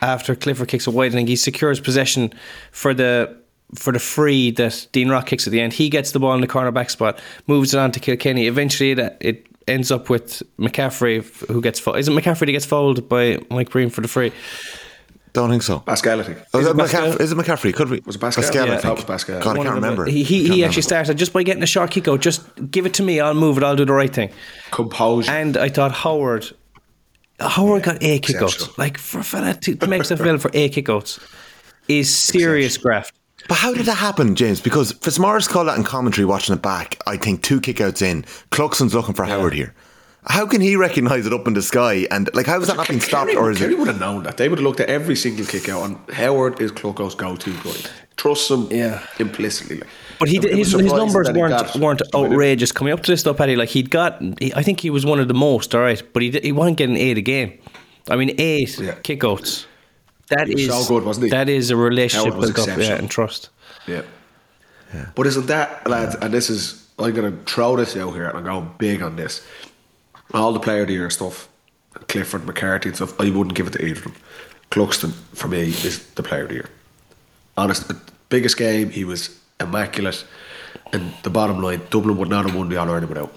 [0.02, 1.12] after Clifford kicks it wide.
[1.12, 2.32] I think he secures possession
[2.72, 3.36] for the
[3.74, 5.72] for the free that Dean Rock kicks at the end.
[5.72, 8.46] He gets the ball in the corner back spot, moves it on to Kilkenny.
[8.46, 11.98] Eventually, it, it ends up with McCaffrey who gets fouled.
[11.98, 14.32] Is it McCaffrey that gets fouled by Mike Breen for the free?
[15.36, 15.80] Don't think so.
[15.80, 16.38] Basquel, I think.
[16.54, 17.20] Oh, is, Is it it McCaffrey?
[17.20, 17.74] Is it McCaffrey?
[17.74, 18.00] Could we?
[18.06, 18.42] Was it Basquel?
[18.42, 18.98] Basquel, Yeah, I I think.
[19.00, 19.26] Basquel.
[19.26, 19.82] God, I can't One of them.
[19.82, 20.06] remember.
[20.06, 20.66] He, he, Can't he remember.
[20.66, 22.20] actually started just by getting a short kick out.
[22.22, 23.20] Just give it to me.
[23.20, 23.62] I'll move it.
[23.62, 24.30] I'll do the right thing.
[24.70, 25.30] Composure.
[25.30, 26.46] And I thought Howard,
[27.38, 28.42] Howard got eight kickouts.
[28.54, 28.74] exceptional.
[28.78, 31.20] Like for a fella to, to make himself available for eight kickouts
[31.86, 33.14] is serious graft.
[33.48, 34.60] But how did that happen, James?
[34.60, 37.00] Because Fitzmaurice called that in commentary watching it back.
[37.06, 38.22] I think two kickouts in.
[38.50, 39.74] Cluxton's looking for Howard here.
[40.28, 42.06] How can he recognise it up in the sky?
[42.10, 43.30] And like, how how is that not being stopped?
[43.30, 43.78] Kerry, Or is Kerry it?
[43.78, 44.36] would have known that.
[44.38, 47.90] They would have looked at every single kick out, and Howard is Clucko's go-to guy.
[48.16, 49.06] Trust him Yeah.
[49.20, 49.78] implicitly.
[49.78, 49.88] like.
[50.18, 53.34] But he did, his, his numbers weren't got- weren't outrageous coming up to this though,
[53.34, 53.54] Paddy.
[53.56, 55.74] Like he'd got, he, I think he was one of the most.
[55.74, 57.58] All right, but he did, he wasn't getting eight a game.
[58.08, 58.94] I mean, eight Yeah.
[59.02, 59.66] kickouts.
[60.30, 61.30] That He was so good, wasn't he?
[61.30, 63.50] That is a relationship Howard built up, yeah, and trust.
[63.86, 64.02] Yeah.
[65.14, 68.38] But isn't that, lads, and this is, I'm going to throw this out here and
[68.38, 69.42] I'm going big on this.
[70.36, 71.48] All the player of the year stuff,
[72.08, 74.14] Clifford, McCarthy and stuff, I wouldn't give it to either of them.
[74.70, 76.68] Cluxton, for me, is the player of the year.
[77.56, 80.26] Honest, the biggest game, he was immaculate.
[80.92, 83.34] And the bottom line, Dublin would not have won the All Ireland without.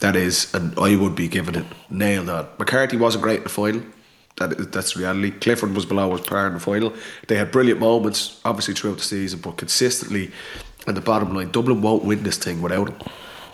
[0.00, 2.46] That is, and I would be giving it nailed on.
[2.58, 3.82] McCarthy wasn't great in the final.
[4.36, 5.30] That that's reality.
[5.30, 6.92] Clifford was below his par in the final.
[7.26, 10.30] They had brilliant moments, obviously throughout the season, but consistently.
[10.86, 12.96] And the bottom line, Dublin won't win this thing without him.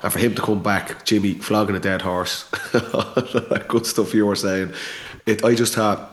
[0.03, 2.45] And for him to come back, Jimmy flogging a dead horse,
[3.69, 4.73] good stuff you were saying.
[5.27, 6.11] It, I just thought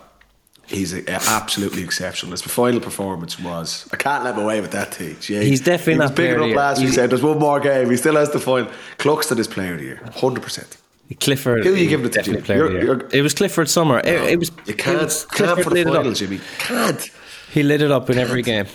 [0.67, 2.31] he's a, absolutely exceptional.
[2.31, 3.87] His final performance was.
[3.91, 5.17] I can't let him away with that thing.
[5.19, 6.87] Gee, He's definitely he was not big player of enough last year.
[6.89, 6.95] week.
[6.95, 7.89] Said there's one more game.
[7.89, 8.71] He still has the final.
[8.99, 10.77] Cluxton is player of the year, hundred percent.
[11.19, 11.63] Clifford.
[11.65, 12.41] Who are you giving it to, Jimmy?
[12.41, 13.97] player You're- you're- It was Clifford Summer.
[13.99, 14.51] It, it was.
[14.67, 16.13] You can't, was can't Clifford for the it final.
[16.13, 16.39] Jimmy.
[16.59, 17.09] Can't.
[17.51, 18.67] He lit it up in every game.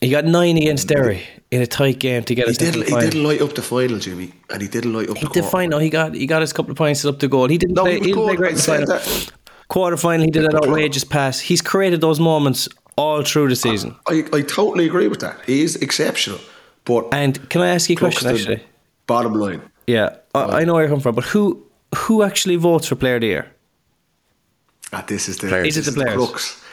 [0.00, 2.74] He got nine against Derry in a tight game to get He us did.
[2.74, 3.10] the He final.
[3.10, 5.78] didn't light up the final, Jimmy, and he didn't light up He the did quarter.
[5.80, 7.48] he got he got his couple of points up the goal.
[7.48, 7.94] He didn't No, play.
[7.94, 8.86] he He didn't play great I in the final.
[8.86, 9.32] that.
[9.68, 11.38] Quarter final, he did an outrageous pass.
[11.38, 13.94] He's created those moments all through the season.
[14.08, 15.36] I, I totally agree with that.
[15.46, 16.40] He is exceptional,
[16.84, 18.28] but And can I ask you a question?
[18.28, 18.62] Actually,
[19.06, 21.62] bottom line, yeah, I, I know where you're coming from, but who
[21.94, 23.46] who actually votes for Player of the Year?
[24.92, 25.76] ah, this is the Players.
[25.76, 26.16] Is it the players?
[26.16, 26.64] crux.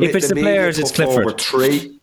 [0.00, 1.40] If it's the media players, it's Clifford.
[1.40, 1.97] Three.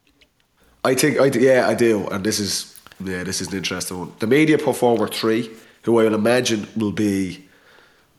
[0.86, 1.20] I think.
[1.20, 4.12] I yeah, I do, and this is yeah, this is an interesting one.
[4.20, 5.50] The media put forward three,
[5.84, 7.44] who I would imagine will be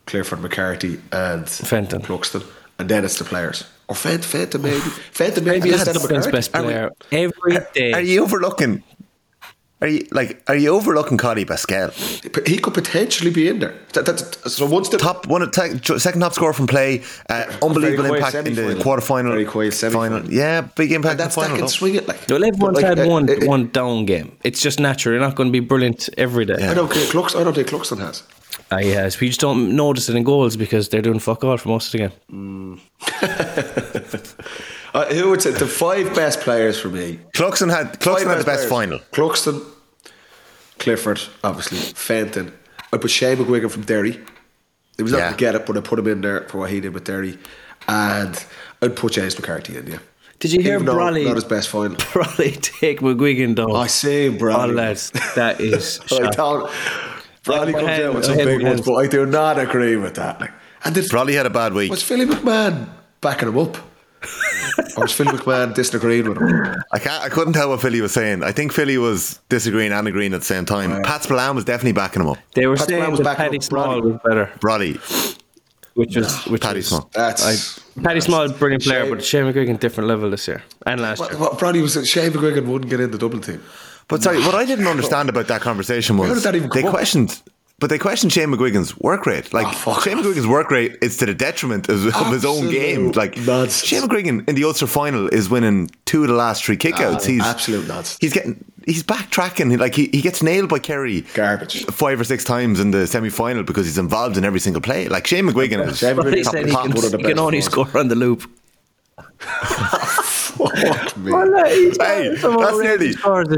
[0.06, 2.02] Clifford, McCarthy, and Fenton.
[2.02, 2.44] Cluxton,
[2.78, 3.64] and then it's the players.
[3.88, 4.80] Or Fenton, Fenton maybe.
[5.12, 6.36] Fenton maybe instead of Dublin's McCarthy.
[6.36, 7.92] best Are we- player every day.
[7.92, 8.82] Are you overlooking?
[9.82, 10.42] Are you like?
[10.48, 11.92] Are you overlooking Cody Basquel?
[12.48, 13.74] He could potentially be in there.
[13.92, 14.18] That, that,
[14.50, 17.02] so once the Top one, of ta- second top scorer from play.
[17.28, 18.82] Uh, unbelievable impact in the semi-final.
[18.82, 19.32] quarter final.
[19.32, 20.20] Very quiet semi-final.
[20.20, 20.32] final.
[20.34, 21.56] Yeah, big impact and that's in the that final.
[21.56, 21.70] can though.
[21.70, 22.20] swing it like.
[22.26, 24.36] Well, everyone's But, like, had uh, one uh, one down game.
[24.44, 25.12] It's just natural.
[25.14, 26.54] You're not going to be brilliant every day.
[26.66, 28.22] I don't think Clux, I don't think Cluxton has.
[28.70, 31.68] Ah, yes, we just don't notice it in goals because they're doing fuck all for
[31.68, 32.80] most of the game.
[34.96, 37.20] Uh, who would say the five best players for me?
[37.34, 38.70] Cluxton had Cluxton had the best players.
[38.70, 38.98] final.
[39.12, 39.62] Cluxton,
[40.78, 42.52] Clifford, obviously, Fenton.
[42.92, 44.18] I put Shane McGuigan from Derry.
[44.96, 45.24] He was not Yeah.
[45.26, 47.04] going to get it, but I put him in there for what he did with
[47.04, 47.38] Derry.
[47.88, 48.42] And
[48.80, 49.98] I'd put James McCarthy in, yeah.
[50.38, 51.24] Did you hear Even though Brolly?
[51.26, 51.96] Not his best final.
[51.98, 53.74] Probably take McGuigan down.
[53.76, 54.56] I see him, bro.
[54.62, 56.30] Oh, lads, that is I shocking.
[56.30, 56.70] don't.
[57.44, 60.14] Brolly My comes hand- out with some big ones, but I do not agree with
[60.14, 60.40] that.
[60.40, 60.52] Like,
[60.84, 61.90] and did, Probably had a bad week.
[61.90, 62.88] was Philly McMahon
[63.20, 63.76] backing him up?
[64.96, 66.74] Or was Philly McMahon disagreeing with him?
[66.92, 67.22] I can't.
[67.22, 68.42] I couldn't tell what Philly was saying.
[68.42, 71.02] I think Philly was disagreeing and agreeing at the same time.
[71.02, 72.38] Pat Spillane was definitely backing him up.
[72.54, 74.12] They were Pat saying Brown was that backing Paddy Small Brolly.
[74.12, 74.50] was better.
[74.60, 75.36] Brolly.
[75.94, 77.10] which was ah, which Paddy was, Small.
[77.12, 77.42] That's
[77.98, 81.18] I, Paddy Small, brilliant player, Shane- but Shane McGuigan different level this year and last
[81.20, 81.40] What, year.
[81.40, 83.62] what Brady was Shane McGuigan wouldn't get in the Dublin team.
[84.08, 87.30] But sorry, what I didn't understand about that conversation was that even they questioned.
[87.30, 87.52] up?
[87.78, 89.52] But they question Shane McGuigan's work rate.
[89.52, 90.16] Like Oh, Shane.
[90.18, 93.12] McGuigan's work rate is to the detriment of, of his own game.
[93.12, 93.84] Like nonsense.
[93.84, 97.24] Shane McGuigan in the Ulster final is winning two of the last three kickouts.
[97.24, 98.16] Ah, he's absolute nuts.
[98.20, 99.78] He's getting he's backtracking.
[99.78, 101.84] Like he, he gets nailed by Kerry Garbage.
[101.86, 105.08] five or six times in the semi final because he's involved in every single play.
[105.08, 106.94] Like Shane McGuigan is Shane But he McGuigan top said he can, top.
[106.96, 108.50] one of the he can only score on the loop.
[110.56, 111.32] Fuck me.
[111.32, 113.12] Hey, that's nearly.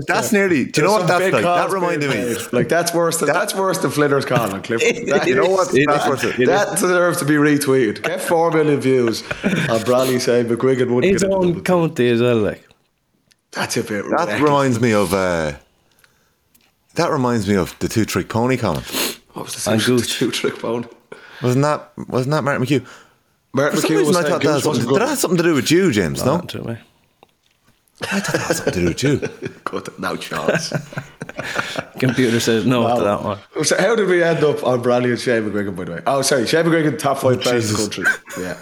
[0.07, 0.65] That's nearly.
[0.67, 1.43] Do you know what that's like?
[1.45, 2.37] That calls reminded me.
[2.53, 5.07] Like that's worse than that's worse than Flinders Colin Clifford.
[5.09, 5.75] That, You know what?
[5.75, 6.11] It That's is.
[6.11, 6.41] worth it.
[6.43, 8.03] It that deserves to be retweeted.
[8.03, 12.09] Get four million views on Brolly saying McGuigan wouldn't His get in the own county
[12.11, 12.67] as well, like.
[13.53, 14.05] That's a bit.
[14.11, 14.41] That reckless.
[14.41, 15.15] reminds me of.
[15.15, 15.53] Uh,
[16.95, 18.85] that reminds me of the two trick pony comment.
[19.35, 20.19] What was the And two, Gooch.
[20.19, 20.89] two trick bone?
[21.43, 22.87] Wasn't that wasn't that Martin McHugh?
[23.53, 25.37] Martin For some McHugh reason, was I thought that had something, did that have something
[25.39, 26.25] to do with you, James?
[26.25, 26.79] No, To me.
[28.03, 29.03] I thought that had something to do with
[29.43, 29.49] you.
[29.65, 30.73] Good, no chance.
[31.99, 33.65] Computer says no to that one.
[33.65, 35.75] so how did we end up on Brolly and Shane McGuigan?
[35.77, 38.43] By the way, oh sorry, Shane McGuigan, top five players in the country.
[38.43, 38.59] Yeah,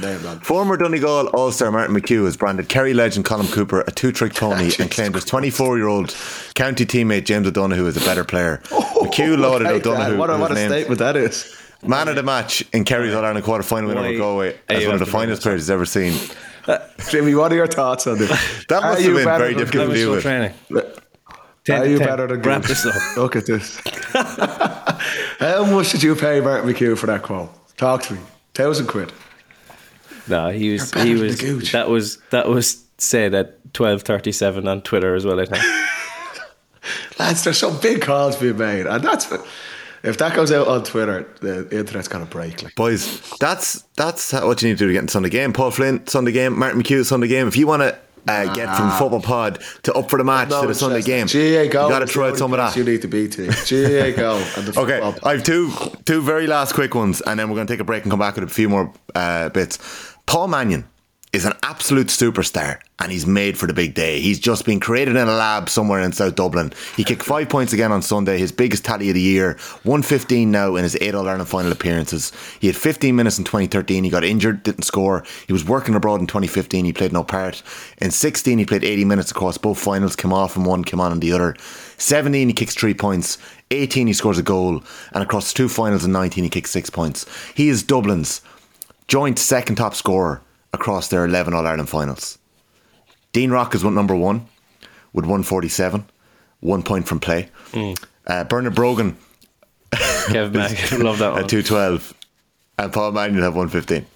[0.00, 0.40] name.
[0.40, 4.34] Former Donegal All Star Martin McHugh has branded Kerry legend Colm Cooper a two trick
[4.34, 6.14] pony and claimed his 24 year old
[6.54, 8.60] county teammate James O'Donoghue is a better player.
[8.72, 10.16] Oh, McHugh lauded Okay, O'Donoghue.
[10.18, 11.56] What a, who what a statement that is.
[11.84, 14.94] Man of the match in Kerry's All Ireland quarter final win over Galway as one
[14.94, 16.16] of the finest players he's ever seen.
[16.66, 16.78] Uh,
[17.10, 18.30] Jimmy, what are your thoughts on this?
[18.68, 20.22] That Are must have been very difficult to deal with.
[20.22, 20.54] training.
[20.76, 20.82] Are
[21.64, 22.06] 10 to you 10.
[22.06, 22.94] better than Wrap this up.
[23.16, 23.80] Look at this.
[25.40, 27.52] How much did you pay Martin McHugh for that call?
[27.76, 28.20] Talk to me.
[28.54, 29.12] Thousand quid.
[30.28, 31.72] No, he was he was the Gooch.
[31.72, 35.64] that was that was said at twelve thirty seven on Twitter as well, I think.
[37.18, 39.26] Lads, there's some big calls being made, and that's
[40.02, 42.62] if that goes out on Twitter, the internet's gonna break.
[42.62, 45.52] Like, Boys, that's that's what you need to do to get in Sunday game.
[45.52, 46.58] Paul Flynn, Sunday game.
[46.58, 47.48] Martin McHugh, Sunday game.
[47.48, 47.98] If you want to
[48.28, 51.70] uh, get from football pod to up for the match to the Sunday game, GAA
[51.72, 51.84] GO.
[51.86, 52.76] you got to try some of that.
[52.76, 54.36] You need to be to GAA GO.
[54.56, 55.28] And the Okay, football.
[55.28, 55.72] I have two
[56.04, 58.20] two very last quick ones, and then we're going to take a break and come
[58.20, 59.78] back with a few more uh, bits.
[60.26, 60.84] Paul Mannion
[61.32, 64.20] is an absolute superstar, and he's made for the big day.
[64.20, 66.74] He's just been created in a lab somewhere in South Dublin.
[66.94, 69.54] He kicked five points again on Sunday, his biggest tally of the year.
[69.84, 72.32] 115 now in his eight All Ireland final appearances.
[72.60, 74.04] He had 15 minutes in 2013.
[74.04, 75.24] He got injured, didn't score.
[75.46, 76.84] He was working abroad in 2015.
[76.84, 77.62] He played no part.
[77.96, 80.16] In 16, he played 80 minutes across both finals.
[80.16, 81.56] Came off in one, came on in the other.
[81.96, 83.38] 17, he kicks three points.
[83.70, 84.84] 18, he scores a goal.
[85.14, 87.24] And across two finals in 19, he kicks six points.
[87.54, 88.42] He is Dublin's
[89.08, 90.42] joint second top scorer
[90.72, 92.38] across their 11 All Ireland finals.
[93.32, 94.46] Dean Rock is one number one
[95.12, 96.04] with 147,
[96.60, 97.48] one point from play.
[98.26, 99.16] Uh, Bernard Brogan
[99.92, 101.42] Kev Mack, love that one.
[101.44, 102.14] at 212,
[102.78, 104.06] and Paul Mannion have 115.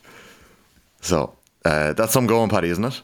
[1.01, 3.03] So uh, that's some going, Paddy, isn't it?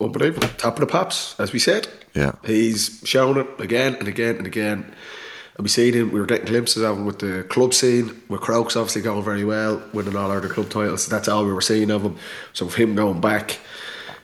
[0.00, 0.48] Unbelievable.
[0.58, 1.88] Top of the pops, as we said.
[2.14, 2.32] Yeah.
[2.44, 4.94] He's shown it again and again and again.
[5.58, 8.40] And we seen him, we were getting glimpses of him with the club scene, with
[8.40, 11.06] Crokes obviously going very well, winning all Ireland club titles.
[11.06, 12.16] That's all we were seeing of him.
[12.52, 13.58] So with him going back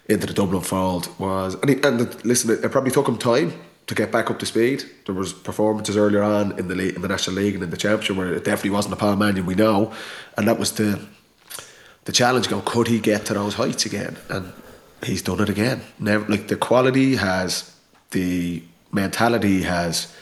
[0.06, 3.52] into the Dublin fold was and, he, and listen, it probably took him time
[3.86, 4.84] to get back up to speed.
[5.06, 7.76] There was performances earlier on in the league, in the National League and in the
[7.76, 9.92] Championship where it definitely wasn't a Paul Mannion we know.
[10.36, 11.00] And that was the
[12.04, 14.52] the challenge go could he get to those heights again and
[15.02, 17.74] he's done it again never like the quality has
[18.10, 18.62] the
[18.92, 20.14] mentality has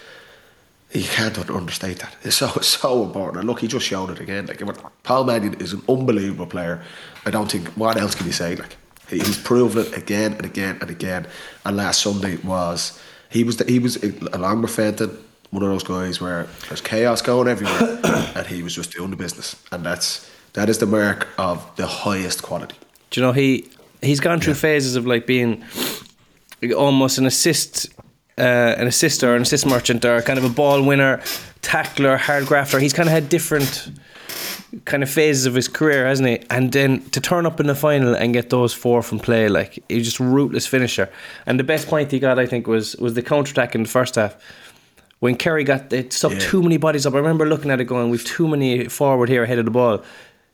[0.93, 2.17] you can't un- understate that.
[2.23, 3.39] It's so so important.
[3.39, 4.47] And look he just showed it again.
[4.47, 4.63] Like
[5.03, 6.83] Paul Mannion is an unbelievable player.
[7.27, 8.57] I don't think what else can you say?
[8.57, 8.77] Like
[9.09, 11.27] he's proven it again and again and again.
[11.65, 13.97] And last Sunday was he was the, he was
[14.33, 15.19] along with Fenton
[15.53, 18.01] one of those guys where there's chaos going everywhere
[18.35, 19.55] and he was just doing the business.
[19.71, 22.77] And that's that is the mark of the highest quality.
[23.11, 23.71] Do you know he
[24.03, 25.63] he's gone through phases of like being
[26.77, 27.89] almost an assist,
[28.39, 28.43] uh,
[28.79, 31.21] an assist or an assist merchant or kind of a ball winner,
[31.61, 32.79] tackler, hard grafter.
[32.79, 33.91] He's kind of had different
[34.87, 36.41] kind of phases of his career, hasn't he?
[36.49, 39.83] And then to turn up in the final and get those four from play, like
[39.89, 41.11] he's just a rootless finisher.
[41.47, 43.89] And the best point he got, I think, was was the counter attack in the
[43.89, 44.35] first half.
[45.21, 46.39] When Kerry got they stuck Yeah.
[46.41, 49.43] too many bodies up, I remember looking at it going, "We've too many forward here
[49.45, 50.03] ahead of the ball."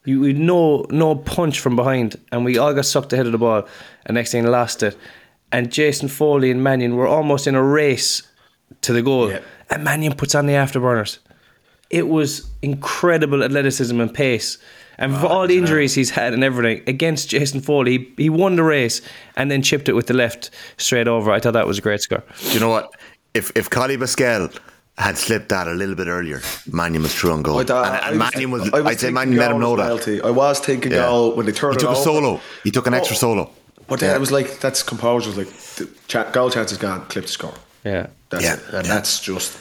[0.04, 3.38] We we no no punch from behind, and we all got sucked ahead of the
[3.38, 3.66] ball.
[4.04, 4.96] And next thing, lost it.
[5.52, 8.22] And Jason Foley and Mannion were almost in a race
[8.82, 9.40] to the goal, Yeah.
[9.70, 11.18] and Mannion puts on the afterburners.
[11.90, 14.58] It was incredible athleticism and pace.
[14.98, 18.30] And oh, for all the injuries he's had and everything, against Jason Foley, he, he
[18.30, 19.00] won the race
[19.36, 21.30] and then chipped it with the left straight over.
[21.30, 22.22] I thought that was a great score.
[22.42, 22.90] Do you know what?
[23.32, 24.54] If if Collie Basquel
[24.98, 26.40] had slipped that a little bit earlier,
[26.70, 27.60] Mannion was through on goal.
[27.60, 29.76] I thought- and, and was- Mannion was, I was I'd say Mannion let him know
[29.76, 29.84] that.
[29.84, 30.20] penalty.
[30.20, 31.06] I was thinking Yeah.
[31.08, 32.02] goal when they turned He it took a over.
[32.02, 32.40] solo.
[32.64, 32.96] He took an oh.
[32.98, 33.18] extra Oh.
[33.20, 33.50] solo.
[33.88, 35.30] But then it was like that's composure.
[35.30, 37.06] Like the cha- goal chance is gone.
[37.06, 37.54] Clip the score.
[37.84, 38.08] Yeah.
[38.30, 38.60] That's Yeah, it.
[38.74, 38.94] and yeah.
[38.94, 39.58] that's just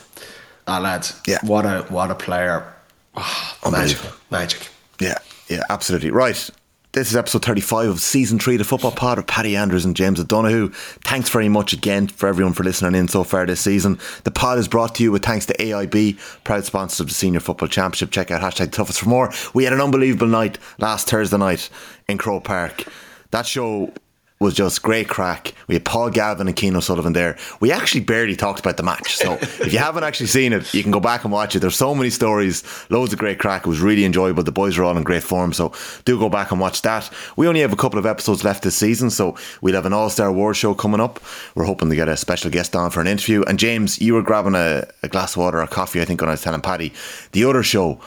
[0.67, 1.19] ah lads.
[1.25, 1.39] Yeah.
[1.43, 2.73] what a what a player.
[3.15, 3.99] Ah, magic,
[4.29, 4.67] magic.
[4.99, 5.17] Yeah,
[5.47, 6.11] yeah, absolutely.
[6.11, 6.49] Right.
[6.93, 9.95] This is episode 35 of season three of the football pod of Paddy Andrews and
[9.95, 10.69] James O'Donoghue.
[11.03, 13.99] Thanks very much again for everyone for listening in so far this season.
[14.23, 17.39] The pod is brought to you with thanks to AIB, proud sponsors of the Senior
[17.39, 18.09] Football Championship.
[18.11, 19.31] Check out hashtag toughest for more.
[19.53, 21.69] We had an unbelievable night last Thursday night
[22.09, 22.85] in Croke Park.
[23.31, 23.93] That show
[24.39, 25.53] was just great crack.
[25.67, 27.37] We had Paul Galvin and Keane Sullivan there.
[27.59, 29.15] We actually barely talked about the match.
[29.15, 31.59] So if you haven't actually seen it, you can go back and watch it.
[31.59, 33.65] There's so many stories, loads of great crack.
[33.65, 34.43] It was really enjoyable.
[34.43, 35.53] The boys were all in great form.
[35.53, 35.73] So
[36.05, 37.11] do go back and watch that.
[37.35, 39.09] We only have a couple of episodes left this season.
[39.09, 41.19] So we'll have an All Star Award show coming up.
[41.55, 43.43] We're hoping to get a special guest on for an interview.
[43.43, 46.29] And James, you were grabbing a, a glass of water or coffee, I think, when
[46.29, 46.93] I was telling Paddy.
[47.31, 47.99] The other show,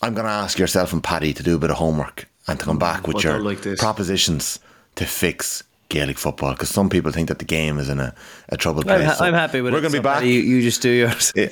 [0.00, 2.64] I'm going to ask yourself and Paddy to do a bit of homework and to
[2.64, 4.58] come back with your like propositions
[4.96, 8.14] to fix Gaelic football because some people think that the game is in a,
[8.50, 9.08] a troubled I'm, place.
[9.08, 9.74] ha- So I'm happy with it.
[9.74, 10.22] we're going to be so back.
[10.22, 11.32] You, you just do yours.
[11.36, 11.48] I'll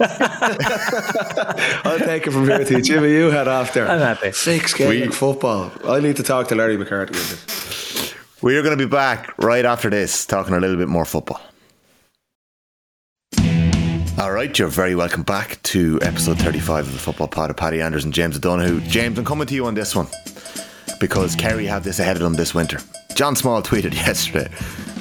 [1.98, 2.82] take it from here to you.
[2.82, 3.88] Jimmy, you head off there.
[3.88, 4.30] I'm happy.
[4.30, 5.72] Fix Gaelic We- football.
[5.84, 8.14] I need to talk to Larry McCarthy.
[8.40, 11.40] We are going to be back right after this, talking a little bit more football.
[14.18, 17.80] All right, you're very welcome back to episode 35 of the Football Pod of Paddy
[17.80, 18.80] Andrews and James O'Donoghue.
[18.82, 20.08] James, I'm coming to you on this one
[20.98, 22.78] because Kerry have this ahead of them this winter.
[23.14, 24.48] John Small tweeted yesterday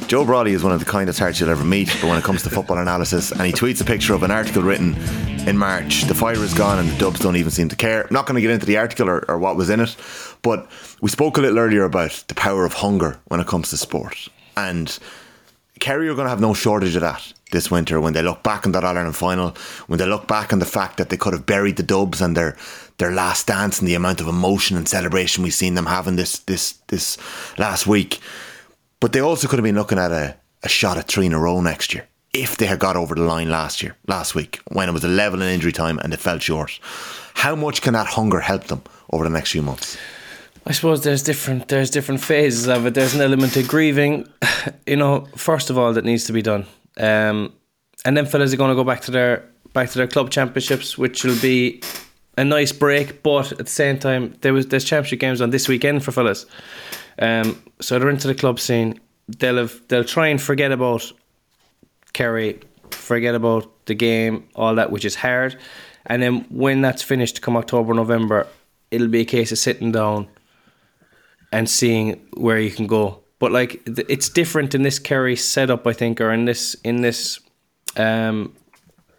[0.08, 2.42] Joe Brolly is one of the kindest hearts you'll ever meet, but when it comes
[2.44, 4.96] to football analysis, and he tweets a picture of an article written
[5.46, 6.04] in March.
[6.04, 8.04] The fire is gone and the Dubs don't even seem to care.
[8.04, 9.98] I'm not going to get into the article or, or what was in it,
[10.44, 10.72] but
[11.02, 14.30] we spoke a little earlier about the power of hunger when it comes to sport.
[14.56, 14.98] And
[15.82, 18.66] Kerry are going to have no shortage of that this winter when they look back
[18.66, 19.52] on that All Ireland final,
[19.88, 22.36] when they look back on the fact that they could have buried the Dubs and
[22.36, 22.58] their
[22.98, 26.40] their last dance and the amount of emotion and celebration we've seen them having this
[26.40, 27.18] this this
[27.58, 28.20] last week.
[29.00, 31.40] But they also could have been looking at a, a shot at three in a
[31.40, 34.90] row next year if they had got over the line last year, last week, when
[34.90, 36.80] it was 11 in injury time and they fell short.
[37.34, 39.98] How much can that hunger help them over the next few months?
[40.66, 42.94] I suppose there's different there's different phases of it.
[42.94, 44.28] There's an element of grieving,
[44.88, 45.28] you know.
[45.36, 46.66] First of all, that needs to be done,
[46.98, 47.54] um,
[48.04, 50.98] and then fellas are going to go back to their back to their club championships,
[50.98, 51.82] which will be
[52.38, 53.24] a nice break.
[53.24, 56.46] But at the same time, there was there's championship games on this weekend for fellas,
[57.20, 59.00] um, so they're into the club scene.
[59.28, 61.12] They'll have they'll try and forget about
[62.14, 62.60] Kerry,
[62.92, 65.58] forget about the game, all that, which is hard.
[66.06, 68.48] And then when that's finished, come October, November,
[68.92, 70.28] it'll be a case of sitting down
[71.52, 73.24] and seeing where you can go.
[73.40, 77.40] But like it's different in this Kerry setup, I think, or in this in this
[77.98, 78.56] um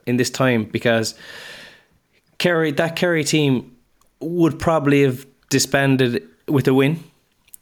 [0.06, 1.14] in this time because
[2.38, 3.76] Kerry that Kerry team
[4.20, 7.02] would probably have disbanded with a win.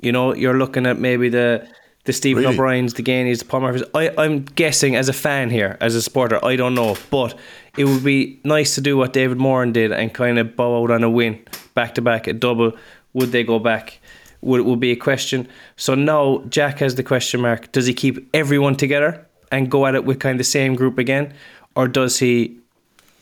[0.00, 1.66] You know, you're looking at maybe the
[2.04, 2.54] the Stephen Really?
[2.54, 3.82] O'Briens, the Geaneys, the Paul Murphys.
[3.92, 7.36] I, I'm guessing as a fan here, as a supporter, I don't know, but
[7.76, 10.92] it would be nice to do what David Moran did and kind of bow out
[10.92, 12.72] on a win back to back, a double.
[13.14, 13.98] Would they go back?
[14.42, 15.48] Would it would be a question.
[15.76, 19.94] So now Jack has the question mark: Does he keep everyone together and go at
[19.94, 21.34] it with kind of the same group again,
[21.74, 22.58] or does he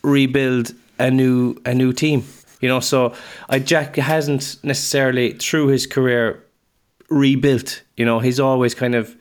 [0.03, 2.25] rebuild a new a new team.
[2.61, 3.15] You know, so
[3.49, 6.43] I Jack hasn't necessarily through his career
[7.11, 7.83] rebuilt.
[7.97, 9.17] You know, he's always kind of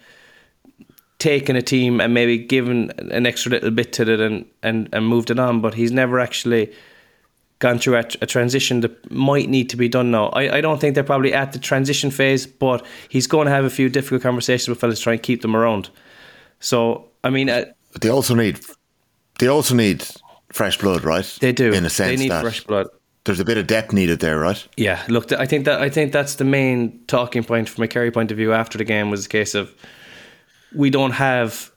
[1.20, 5.08] taken a team and maybe given an extra little bit to it and and, and
[5.08, 6.74] moved it on, but he's never actually
[7.60, 10.28] gone through a, a transition that might need to be done now.
[10.28, 13.64] I, I don't think they're probably at the transition phase, but he's going to have
[13.64, 15.90] a few difficult conversations with fellas trying to keep them around.
[16.60, 17.66] So, I mean, uh,
[18.02, 18.60] they also need
[19.40, 20.06] they also need
[20.54, 21.38] fresh blood, right?
[21.42, 21.74] they do.
[21.74, 22.88] In a sense they need fresh blood.
[23.26, 24.66] there's a bit of depth needed there, right?
[24.78, 28.12] Yeah, look, I think that I think that's the main talking point from a Kerry
[28.12, 29.74] point of view after the game was the case of
[30.74, 31.72] we don't have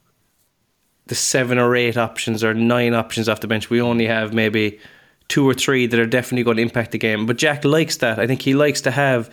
[1.06, 3.70] the seven or eight options or nine options off the bench.
[3.70, 4.80] We only have maybe
[5.28, 7.26] two or three that are definitely going to impact the game.
[7.26, 8.18] But Jack likes that.
[8.18, 9.30] I think he likes to have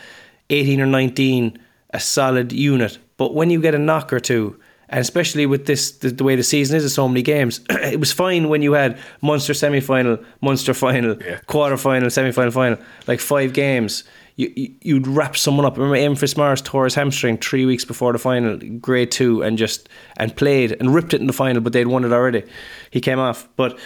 [0.50, 1.58] eighteen or nineteen
[1.91, 2.98] a solid unit.
[3.18, 4.60] But when you get a knock or two,
[4.94, 7.62] and especially with this the, the way the season is, there's so many games.
[7.70, 11.18] it was fine when you had Munster semi final, Munster final,
[11.48, 12.78] quarter final, semi final, final,
[13.08, 14.04] like five games.
[14.36, 15.78] You, you you'd wrap someone up.
[15.78, 19.89] Remember Eamon Fitzmaurice tore his hamstring three weeks before the final, grade two, and just
[20.18, 22.44] and played and ripped it in the final, but they'd won it already.
[22.91, 23.80] He came off, but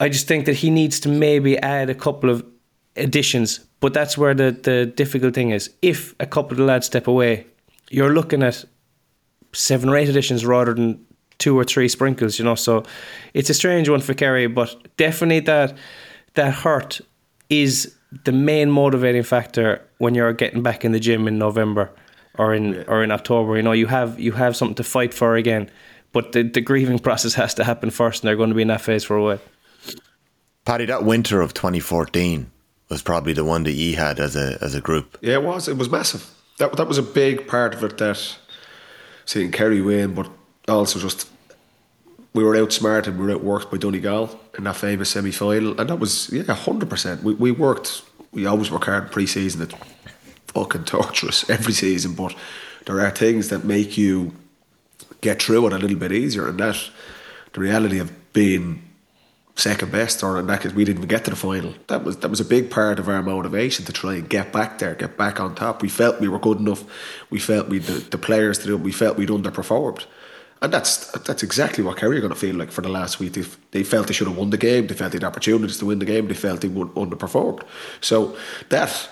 [0.00, 2.44] I just think that he needs to maybe add a couple of
[2.96, 3.60] additions.
[3.78, 5.70] But that's where the, the difficult thing is.
[5.82, 7.46] If a couple of the lads step away,
[7.90, 8.64] you're looking at
[9.52, 11.04] seven or eight additions rather than
[11.38, 12.54] two or three sprinkles, you know.
[12.54, 12.84] So
[13.34, 15.76] it's a strange one for Kerry, but definitely that
[16.34, 17.00] that hurt
[17.48, 17.94] is
[18.24, 21.90] the main motivating factor when you're getting back in the gym in November
[22.38, 23.56] or in or in October.
[23.56, 25.70] You know, you have you have something to fight for again.
[26.12, 28.68] But the, the grieving process has to happen first, and they're going to be in
[28.68, 29.40] that phase for a while.
[30.64, 32.50] Paddy, that winter of 2014
[32.88, 35.18] was probably the one that ye had as a as a group.
[35.20, 35.68] Yeah, it was.
[35.68, 36.28] It was massive.
[36.58, 37.98] That that was a big part of it.
[37.98, 38.38] That
[39.30, 40.28] seeing Kerry win, but
[40.66, 41.28] also just
[42.34, 46.00] we were outsmarted, we were outworked by Donegal in that famous semi final, and that
[46.00, 47.22] was yeah, hundred percent.
[47.22, 48.02] We we worked.
[48.32, 49.62] We always work hard pre season.
[49.62, 49.74] It's
[50.48, 52.34] fucking torturous every season, but
[52.86, 54.32] there are things that make you
[55.20, 56.90] get through it a little bit easier, and that
[57.52, 58.82] the reality of being
[59.60, 61.74] second best, or in that case, we didn't even get to the final.
[61.86, 64.78] That was that was a big part of our motivation to try and get back
[64.78, 65.82] there, get back on top.
[65.82, 66.84] We felt we were good enough.
[67.30, 68.76] We felt we the, the players to do.
[68.76, 70.06] We felt we'd underperformed,
[70.62, 73.34] and that's that's exactly what Kerry are going to feel like for the last week.
[73.34, 74.86] They, they felt they should have won the game.
[74.86, 76.26] They felt they had opportunities to win the game.
[76.26, 77.62] They felt they would underperformed.
[78.00, 78.36] So
[78.70, 79.08] that.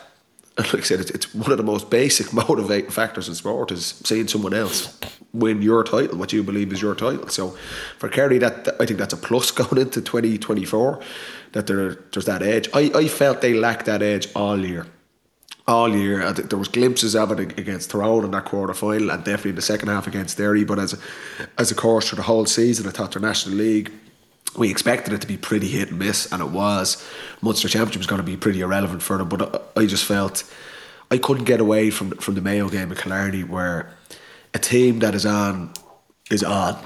[0.72, 4.00] Like I said, it's, it's one of the most basic motivating factors in sport is
[4.04, 4.98] seeing someone else
[5.32, 7.28] win your title, what you believe is your title.
[7.28, 7.50] So
[7.98, 11.00] for Kerry, that, I think that's a plus going into 2024,
[11.52, 12.68] that there, there's that edge.
[12.74, 14.86] I, I felt they lacked that edge all year.
[15.68, 19.10] All year, I think there was glimpses of it against Tyrone in that quarter final,
[19.10, 20.64] and definitely in the second half against Derry.
[20.64, 20.98] But as a,
[21.58, 23.92] as a course for the whole season, I thought their National League,
[24.56, 27.04] we expected it to be pretty hit and miss, and it was.
[27.42, 30.44] Munster Championship was going to be pretty irrelevant for them, but I, just felt
[31.10, 33.90] I couldn't get away from from the Mayo game at Killarney, where
[34.54, 35.72] a team that is on
[36.30, 36.76] is on,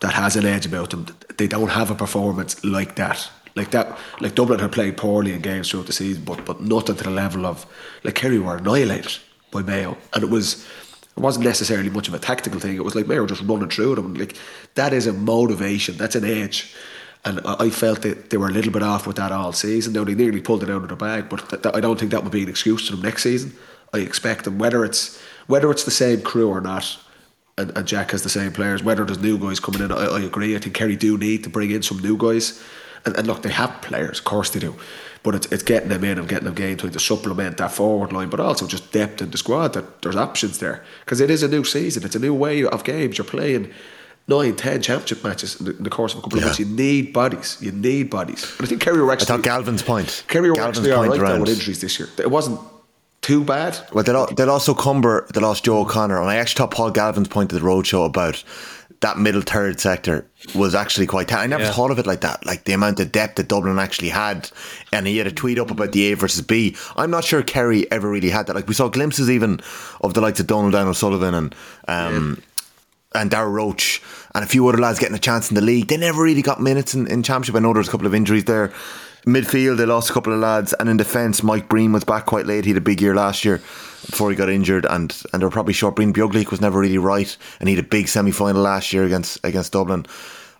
[0.00, 1.06] that has an edge about them.
[1.36, 3.30] They don't have a performance like that.
[3.54, 6.96] Like that, like Dublin had played poorly in games throughout the season, but but nothing
[6.96, 7.64] to the level of
[8.04, 9.16] like Kerry were annihilated
[9.50, 10.66] by Mayo, and it was
[11.16, 12.76] it wasn't necessarily much of a tactical thing.
[12.76, 14.12] It was like Mayo just running through them.
[14.14, 14.36] Like
[14.74, 15.96] that is a motivation.
[15.96, 16.74] That's an edge.
[17.26, 19.92] And I felt that they were a little bit off with that all season.
[19.92, 22.12] Now they nearly pulled it out of the bag, but th- th- I don't think
[22.12, 23.52] that would be an excuse to them next season.
[23.92, 26.96] I expect them whether it's whether it's the same crew or not,
[27.58, 28.84] and, and Jack has the same players.
[28.84, 30.54] Whether there's new guys coming in, I, I agree.
[30.54, 32.62] I think Kerry do need to bring in some new guys,
[33.04, 34.76] and, and look, they have players, of course they do,
[35.24, 38.12] but it's, it's getting them in and getting them game time to supplement that forward
[38.12, 39.72] line, but also just depth in the squad.
[39.72, 42.04] That there's options there because it is a new season.
[42.04, 43.18] It's a new way of games.
[43.18, 43.72] You're playing
[44.28, 46.44] nine, ten championship matches in the, in the course of a couple Yeah.
[46.44, 46.58] of months.
[46.58, 47.56] You need bodies.
[47.60, 48.44] You need bodies.
[48.58, 49.32] And I think Kerry were actually.
[49.34, 50.24] I thought Galvin's point.
[50.28, 52.08] Kerry were Galvin's actually all right though around- with injuries this year.
[52.18, 52.60] It wasn't
[53.22, 53.78] too bad.
[53.92, 56.90] Well, they lo- they lost O'Cumber, they lost Joe O'Connor, and I actually thought Paul
[56.92, 58.42] Galvin's point at the roadshow about
[59.00, 61.30] that middle third sector was actually quite.
[61.32, 61.72] I never Yeah.
[61.72, 62.46] thought of it like that.
[62.46, 64.48] Like the amount of depth that Dublin actually had,
[64.92, 66.74] and he had a tweet up about the A versus B.
[66.96, 68.56] I'm not sure Kerry ever really had that.
[68.56, 69.60] Like we saw glimpses even
[70.00, 71.54] of the likes of Donald Down O'Sullivan and
[71.88, 72.38] um,
[73.16, 74.02] and Darrell Roach
[74.34, 75.88] and a few other lads getting a chance in the league.
[75.88, 77.54] They never really got minutes in, in championship.
[77.54, 78.72] I know there was a couple of injuries there.
[79.26, 82.46] Midfield, they lost a couple of lads, and in defence, Mike Breen was back quite
[82.46, 82.64] late.
[82.64, 85.50] He had a big year last year before he got injured, and and they were
[85.50, 85.96] probably short.
[85.96, 89.04] Breen Bjuglik was never really right, and he had a big semi final last year
[89.04, 90.06] against against Dublin.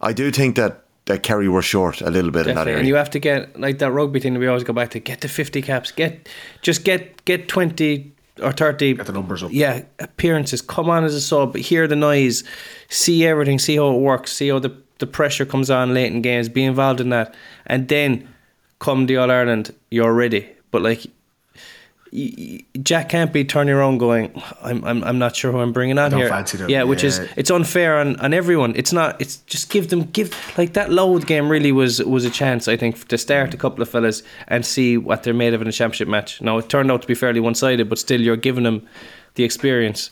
[0.01, 2.73] I do think that that Kerry were short a little bit in that Definitely.
[2.73, 2.79] area.
[2.81, 4.99] And you have to get like that rugby thing that we always go back to.
[4.99, 5.93] Get the fifty caps.
[5.93, 6.29] Get
[6.61, 8.95] just get get twenty or thirty.
[8.95, 9.51] Get the numbers up.
[9.53, 10.62] Yeah, appearances.
[10.62, 11.57] Come on as a sub.
[11.57, 12.45] Hear the noise.
[12.89, 13.59] See everything.
[13.59, 14.32] See how it works.
[14.32, 16.49] See how the the pressure comes on late in games.
[16.49, 17.34] Be involved in that,
[17.66, 18.28] and then
[18.78, 20.49] come the All Ireland, you're ready.
[20.70, 21.07] But like.
[22.17, 24.31] Y- y- Jack can't be turning around going.
[24.62, 26.29] I'm, I'm, I'm not sure who I'm bringing on don't here.
[26.29, 28.73] fancy them, Yeah, which is it's unfair on, on everyone.
[28.75, 29.21] It's not.
[29.21, 32.77] It's just give them give like that load game really was was a chance I
[32.77, 35.73] think to start a couple of fellas and see what they're made of in a
[35.73, 36.41] championship match.
[36.41, 38.87] Now it turned out to be fairly one sided, but still you're giving them
[39.35, 40.11] the experience.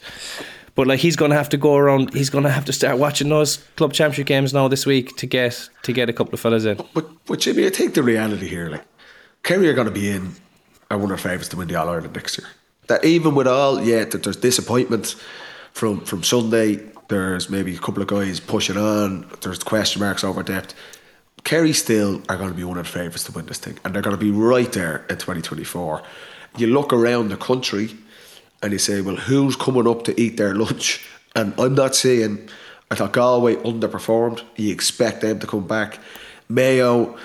[0.77, 2.13] But like he's going to have to go around.
[2.15, 5.27] He's going to have to start watching those club championship games now this week to
[5.27, 6.79] get to get a couple of fellas in.
[6.93, 8.85] But but Jimmy, I think the reality here, like
[9.45, 10.35] Kerry are going to be in
[10.91, 12.49] one of their favourites to win the All Ireland next year.
[12.89, 15.17] That even with all, yeah, that there's disappointment
[15.73, 16.81] from from Sunday.
[17.09, 19.27] There's maybe a couple of guys pushing on.
[19.43, 20.75] There's question marks over depth.
[21.45, 23.95] Kerry still are going to be one of the favourites to win this thing, and
[23.95, 26.03] they're going to be right there in 2024.
[26.57, 27.95] You look around the country,
[28.63, 31.07] and you say, well, who's coming up to eat their lunch?
[31.37, 32.49] And I'm not saying
[32.91, 34.43] I thought Galway underperformed.
[34.57, 35.99] You expect them to come back.
[36.49, 37.19] Mayo,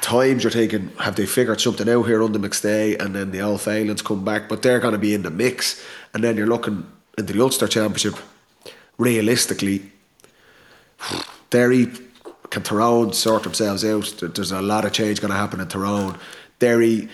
[0.00, 3.00] at times you're thinking, have they figured something out here under McStay?
[3.00, 5.82] And then the All Failings come back, but they're going to be in the mix.
[6.14, 6.86] And then you're looking
[7.18, 8.14] into the Ulster Championship.
[8.96, 9.82] Realistically,
[11.50, 11.88] Derry
[12.48, 14.34] can Tyrone sort themselves out.
[14.34, 16.18] There's a lot of change going to happen in Tyrone.
[16.58, 17.08] Derry,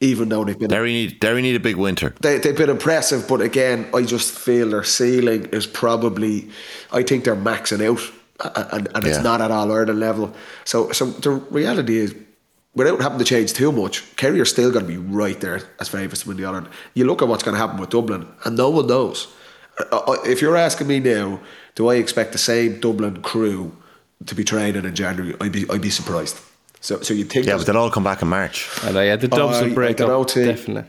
[0.00, 2.14] even though they've been Derry need Derry need a big winter.
[2.20, 6.50] they, they've been impressive, but again, I just feel their ceiling is probably.
[6.90, 8.00] I think they're maxing out,
[8.40, 9.22] and, and it's Yeah.
[9.22, 10.32] not at all Ireland level.
[10.64, 12.14] So, so the reality is,
[12.74, 15.88] without having to change too much, Kerry are still going to be right there as
[15.88, 16.68] favourites to win the Ireland.
[16.94, 19.28] You look at what's going to happen with Dublin, and no one knows.
[19.78, 21.40] Uh, uh, If you're asking me now,
[21.74, 23.72] do I expect the same Dublin crew
[24.26, 25.34] to be training in January?
[25.40, 26.38] I'd be, I'd be surprised.
[26.80, 27.46] So, so you think?
[27.46, 28.68] Yeah, there's- but they'll all come back in March.
[28.84, 30.44] And I had the Dubs I- will break I don't up T.
[30.44, 30.84] definitely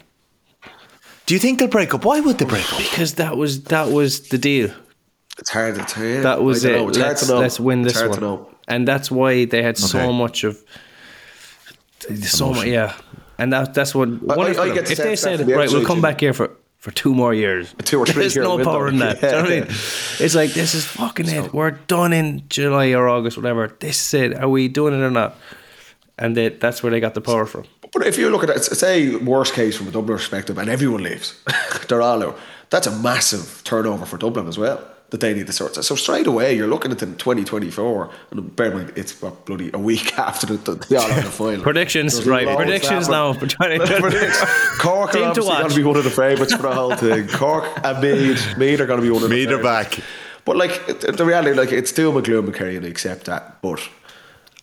[1.25, 2.03] Do you think they'll break up?
[2.03, 2.79] Why would they break up?
[2.79, 4.71] because that was that was the deal.
[5.39, 6.21] It's hard to tell.
[6.23, 6.75] That was I it.
[6.77, 6.89] know.
[6.89, 8.45] It's let's, to let's win this hard one.
[8.67, 10.63] And that's why they had so much of
[12.21, 12.95] so much, yeah.
[13.37, 14.63] And that that's what I- wonderful.
[14.63, 16.51] I get the if they sense that said the right, we'll come back here for
[16.77, 17.73] for two more years.
[17.83, 18.71] two or three There's no window.
[18.71, 19.21] power in that.
[19.21, 19.63] Do you know what I mean?
[20.19, 21.53] It's like this is fucking it.
[21.53, 23.75] We're done in July or August, whatever.
[23.79, 24.37] This is it.
[24.37, 25.35] Are we doing it or not?
[26.17, 27.63] And they, that's where they got the power from.
[27.91, 31.03] But if you look at it, say worst case from a Dublin perspective, and everyone
[31.03, 31.41] leaves,
[31.87, 32.37] they're all out.
[32.69, 34.83] That's a massive turnover for Dublin as well.
[35.13, 35.75] That they need to sort.
[35.75, 39.69] So straight away, you're looking at into 2024, and bear in mind it's what, bloody
[39.71, 41.61] a week after the, the, the All Ireland final.
[41.61, 42.47] Predictions, right?
[42.57, 43.11] Predictions happening.
[43.11, 44.31] now for 2020.
[44.79, 46.95] Cork are Team to obviously going to be one of the favourites for the whole
[46.95, 47.27] thing.
[47.27, 49.97] Cork and Meath, Meath are going to be one of the Meath are favourites.
[49.97, 50.05] back.
[50.45, 53.61] But like the reality, like it's still and gloom and Kerry, and I accept that.
[53.61, 53.87] But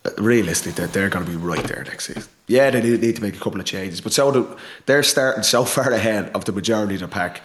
[0.03, 2.29] uh, realistically, they're, they're going to be right there next season.
[2.47, 5.43] Yeah, they need, need to make a couple of changes, but so do, they're starting
[5.43, 7.41] so far ahead of the majority of the pack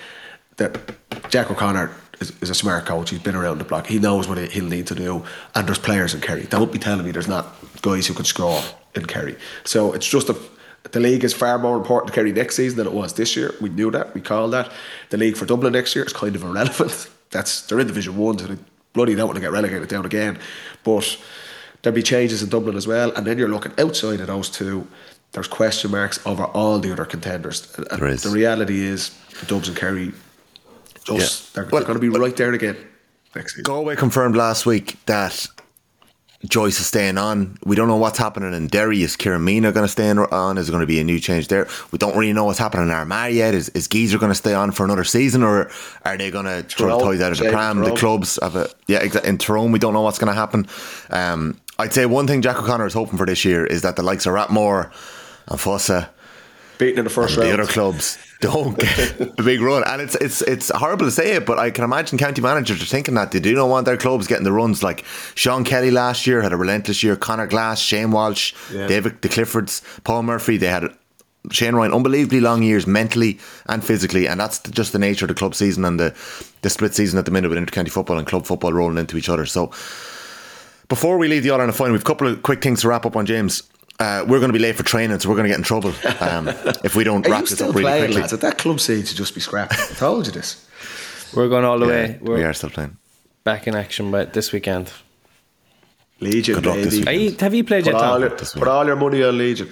[0.57, 0.97] that
[1.31, 3.11] Jack O'Connor is, is a smart coach.
[3.11, 3.87] He's been around the block.
[3.87, 6.45] He knows what he'll need to do, and there's players in Kerry.
[6.45, 8.63] Don't be telling me there's not guys who can score
[8.95, 9.37] in Kerry.
[9.65, 10.37] So it's just a.
[10.93, 13.53] The league is far more important to Kerry next season than it was this year.
[13.61, 14.15] We knew that.
[14.15, 14.71] We called that.
[15.11, 17.11] The league for Dublin next year is kind of irrelevant.
[17.31, 18.59] That's they're in Division One, so they
[18.93, 20.39] bloody don't want to get relegated down again.
[20.85, 21.19] But
[21.83, 24.87] there'll be changes in Dublin as well, and then you're looking outside of those two.
[25.33, 27.67] There's question marks over all the other contenders.
[27.73, 28.23] There is.
[28.23, 29.11] The reality is,
[29.41, 30.13] the Dubs and Kerry,
[31.07, 31.63] just Yeah.
[31.63, 32.77] they're, Well, they're going to be right there again
[33.35, 33.65] next season.
[33.65, 35.47] Galway confirmed last week that
[36.47, 37.57] Joyce is staying on.
[37.65, 39.03] We don't know what's happening in Derry.
[39.03, 40.59] Is Ciaran Meenagh going to stay on?
[40.59, 41.67] Is there going to be a new change there?
[41.93, 43.55] We don't really know what's happening in Armagh yet.
[43.55, 45.71] Is, is Geezer going to stay on for another season or
[46.05, 47.81] are they going to throw the Tyrone, toys out of the James pram?
[47.81, 48.69] The clubs have a.
[48.87, 49.31] Yeah, exactly.
[49.31, 50.67] In Tyrone, we don't know what's going to happen.
[51.11, 54.03] Um, I'd say one thing Jack O'Connor is hoping for this year is that the
[54.03, 54.91] likes of Rathmore
[55.49, 56.11] and Fossa
[56.79, 59.83] Beaten in the first and the other clubs don't get a big run.
[59.87, 62.87] And it's it's it's horrible to say it, but I can imagine county managers are
[62.87, 64.83] thinking that they do not want their clubs getting the runs.
[64.83, 65.05] Like
[65.35, 67.17] Sean Kelly last year had a relentless year.
[67.17, 68.87] Conor Glass, Shane Walsh, Yeah.
[68.87, 70.57] David the Cliffords, Paul Murphy.
[70.59, 70.85] They had
[71.51, 75.35] Shane Ryan unbelievably long years mentally and physically, and that's just the nature of the
[75.35, 76.15] club season and the
[76.63, 79.29] the split season at the minute with intercounty football and club football rolling into each
[79.29, 79.47] other.
[79.47, 79.71] So.
[80.89, 83.05] Before we leave the All Ireland final, we've a couple of quick things to wrap
[83.05, 83.65] up on James.
[83.99, 85.93] Uh, we're going to be late for training, so we're going to get in trouble
[86.21, 86.49] um,
[86.85, 88.21] if we don't wrap this up really playing, quickly.
[88.21, 88.33] lads?
[88.35, 89.73] At that club seems to just be scrapped.
[89.73, 90.69] I told you this.
[91.35, 92.19] We're going all the Yeah, way.
[92.21, 92.97] We're we are still playing.
[93.45, 94.93] back in action but this weekend.
[96.21, 96.99] Legion, Good luck baby.
[96.99, 97.07] week.
[97.09, 99.71] Are you, have you played Put yet, all, your, put all your money on Legion.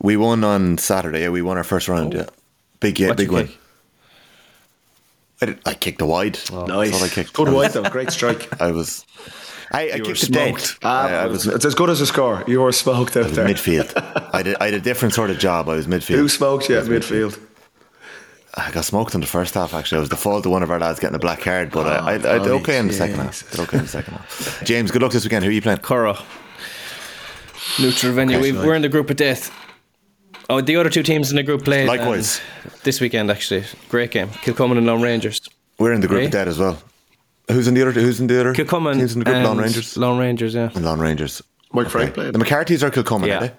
[0.00, 1.22] We won on Saturday.
[1.22, 2.14] Yeah, we won our first round.
[2.14, 2.26] Yeah,
[2.80, 3.48] big yeah, What'd big win.
[5.40, 6.38] I, did, I kicked a wide.
[6.52, 6.90] Nice.
[6.92, 7.32] That's I kicked.
[7.32, 7.90] Good I was- white though.
[7.90, 8.60] Great strike.
[8.60, 9.04] I was.
[9.72, 10.58] I, I You were kicked it dead.
[10.58, 10.78] smoked.
[10.82, 12.44] Ah, I, I was, it's as good as a score.
[12.46, 13.46] You were smoked out I was there.
[13.48, 14.30] midfield.
[14.34, 14.56] I did.
[14.60, 15.68] I had a different sort of job.
[15.68, 16.16] I was midfield.
[16.16, 17.38] Who smoked you I at was midfield?
[18.54, 19.72] I got smoked in the first half.
[19.72, 21.86] Actually, it was the fault of one of our lads getting a black card, but
[21.86, 23.50] I, I, I did Oh, okay in the second half.
[23.50, 24.62] Did okay in the second half.
[24.64, 25.44] James, good luck this weekend.
[25.44, 25.78] Who are you playing?
[25.78, 26.18] Curra.
[27.80, 28.38] Neutral venue.
[28.40, 29.50] We've, we're in the group of death.
[30.50, 31.88] Oh, the other two teams in the group played.
[31.88, 32.40] Likewise.
[32.64, 33.64] and This weekend, actually.
[33.88, 34.28] Great game.
[34.28, 35.40] Kilcummin and Laune Rangers.
[35.78, 36.26] We're in the group Hey?
[36.26, 36.78] of dead as well.
[37.50, 37.92] Who's in the other?
[37.92, 38.54] Who's in the other?
[38.54, 39.36] Kilcummin teams in the group.
[39.36, 39.94] and Laune Rangers.
[39.96, 40.70] Laune Rangers, yeah.
[40.74, 41.42] And Laune Rangers.
[41.72, 42.32] Mike Frank played.
[42.34, 43.36] The McCarthy's are Kilcummin, Yeah.
[43.36, 43.52] are they?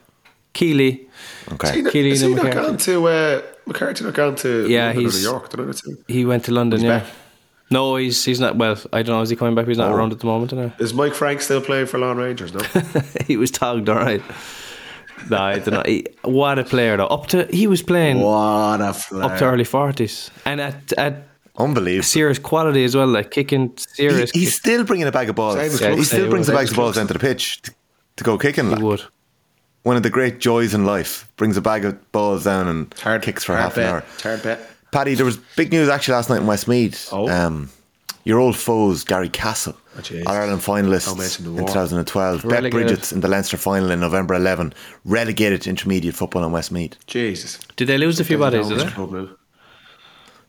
[0.54, 1.08] Keeley.
[1.52, 1.70] Okay.
[1.70, 2.68] Is he, Keely is he not McCarthy.
[2.68, 4.04] gone to uh, McCarthy?
[4.06, 5.50] Not gone to Yeah, London he's- New York.
[5.50, 5.94] Did I not see?
[6.08, 7.00] He went to London, He's yeah.
[7.00, 7.08] back.
[7.72, 8.56] No, he's he's not.
[8.56, 9.22] Well, I don't know.
[9.22, 9.66] Is he coming back?
[9.68, 9.96] He's not Oh.
[9.96, 10.54] around at the moment.
[10.54, 10.72] No.
[10.80, 12.54] Is Mike Frank still playing for Laune Rangers?
[12.54, 12.60] No.
[13.28, 14.22] he was tagged, all right.
[15.32, 15.82] No, I don't know.
[15.86, 17.08] He, what a player, though.
[17.08, 19.24] Up to he was playing what a flair.
[19.24, 21.28] up to early forties, and at at
[21.58, 22.04] Unbelievable.
[22.04, 24.32] serious quality as well, like kicking He, serious.
[24.32, 24.60] he's kick.
[24.60, 25.56] still bringing a bag of balls.
[25.56, 26.06] Same as he Cluxton.
[26.06, 27.02] still brings the Same bags of balls Cluxton.
[27.02, 27.74] into the pitch to,
[28.18, 28.66] to go kicking.
[28.66, 28.82] He like.
[28.82, 29.02] would.
[29.84, 31.28] One of the great joys in life.
[31.38, 33.84] Brings a bag of balls down and It's hard, kicks for half bet.
[33.86, 34.04] an hour.
[34.14, 34.70] It's hard bet.
[34.92, 37.10] Paddy, there was big news actually last night in Westmeath.
[37.12, 37.28] Oh.
[37.30, 37.70] Um,
[38.24, 40.24] your old foes, Garrycastle, Oh.
[40.26, 41.68] All Ireland finalists Don't mention the in war.
[41.68, 42.42] 2012.
[42.44, 42.72] Bet Relegated.
[42.72, 44.74] Bridget's in the Leinster final in November 11.
[45.06, 46.96] Relegated to intermediate football in Westmeath.
[47.06, 47.60] Jesus.
[47.76, 48.70] Did they lose a few bodies?
[48.70, 49.28] Did they?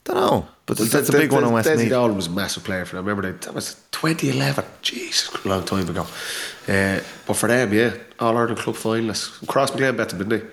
[0.05, 1.89] Don't know, but that's a big one in Desi Westmeath.
[1.89, 3.05] Dolan was a massive player for them.
[3.05, 4.63] Remember they, that was 2011.
[4.81, 6.05] Jesus, a long time ago.
[6.67, 9.43] Uh, but for them, yeah, All Ireland club finalists.
[9.45, 10.47] Crossmaglen bet them, didn't they?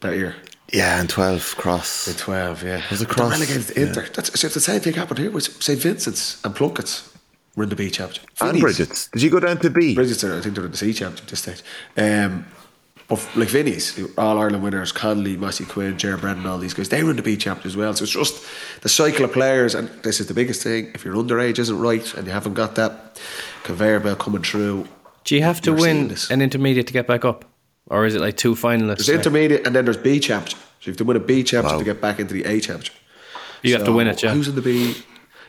[0.00, 0.36] That year.
[0.72, 2.08] Yeah, and 12 cross.
[2.08, 2.82] In 12, yeah.
[2.90, 3.30] Was it But cross?
[3.30, 4.06] they're relegated to Inter.
[4.14, 5.78] That's, so if the same thing happened here with St.
[5.78, 7.10] Vincent's and Plunkett's
[7.56, 8.28] were in the B championship.
[8.40, 9.08] And Bridget's.
[9.08, 9.94] Did you go down to B?
[9.94, 11.62] Bridget's are, I think they're in the C championship at this stage.
[11.96, 12.46] Um,
[13.08, 17.02] but like Vinny's, All Ireland winners, Connolly, Mossy Quinn, Ger Brennan, all these guys, they
[17.02, 17.94] were in the B championship as well.
[17.94, 18.44] So it's just
[18.82, 20.90] the cycle of players, and this is the biggest thing.
[20.94, 23.20] If your underage isn't right and you haven't got that
[23.64, 24.86] conveyor belt coming through,
[25.24, 27.44] Do you have to win an intermediate to get back up?
[27.88, 29.06] Or is it like two finalists?
[29.06, 30.58] there's intermediate and then there's B championship.
[30.80, 31.78] So you have to win a B championship Wow.
[31.78, 32.94] to get back into the A championship.
[33.62, 34.32] you have to win it, yeah.
[34.32, 34.88] Who's in the B?
[34.88, 34.94] You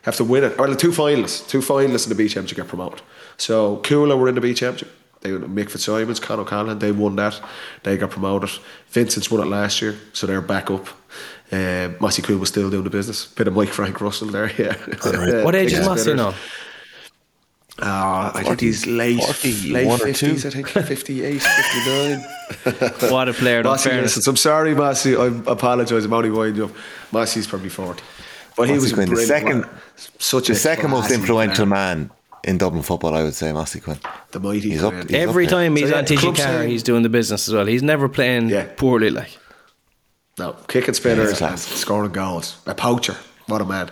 [0.03, 0.57] have to win it.
[0.57, 3.01] Well, the two finalists, two finalists in the B championship get promoted.
[3.37, 4.91] So Cuala were in the B championship.
[5.23, 7.39] They Mick Fitzsimons, Con O'Callaghan, they won that.
[7.83, 8.49] They got promoted.
[8.89, 10.87] Vincent's won it last year, so they're back up.
[11.51, 13.25] Um, Mossy Quinn was still doing the business.
[13.25, 14.75] Bit of Mike Frank Russell there, yeah.
[15.43, 16.33] What age is Biggest Mossy winners.
[16.33, 16.35] now?
[17.81, 20.45] Ah, I think he's late, 40, late 50s.
[20.45, 22.25] I think 58, 59.
[23.11, 24.03] What a player, in Mossy fairness.
[24.15, 24.27] listens.
[24.27, 25.15] I'm sorry, Mossy.
[25.15, 26.05] I apologise.
[26.05, 26.71] I'm only winding you up.
[27.11, 28.03] Mossy's probably 40.
[28.55, 29.65] But he was a Quinn, the second-
[30.19, 31.75] such The a second most influential player.
[31.75, 32.11] man
[32.43, 33.97] in Dublin football, I would say, Mossy Quinn.
[34.31, 36.45] The mighty He's up- he's Every up time he's So, yeah, on TG club Carr,
[36.45, 37.65] saying- he's doing the business as well.
[37.65, 38.65] He's never playing Yeah.
[38.77, 39.09] poorly.
[39.09, 39.37] Like
[40.39, 42.57] No, kicking spinners he's and scoring goals.
[42.65, 43.15] A poacher.
[43.47, 43.89] What a man.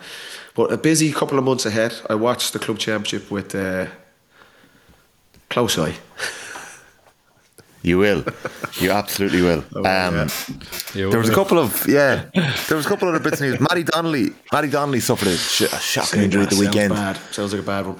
[0.55, 1.93] But a busy couple of months ahead.
[2.09, 3.85] I watched the club championship with uh,
[5.49, 5.95] close eye.
[7.83, 8.23] You will.
[8.79, 9.63] You absolutely will.
[9.75, 10.29] Oh, um,
[10.93, 12.25] there was a couple of yeah.
[12.67, 13.59] There was a couple of other bits of news.
[13.59, 14.33] Matty Donnelly.
[14.51, 16.93] Matty Donnelly suffered a, sh- a shocking injury at the weekend.
[16.93, 17.17] bad.
[17.31, 17.99] Sounds like a bad one.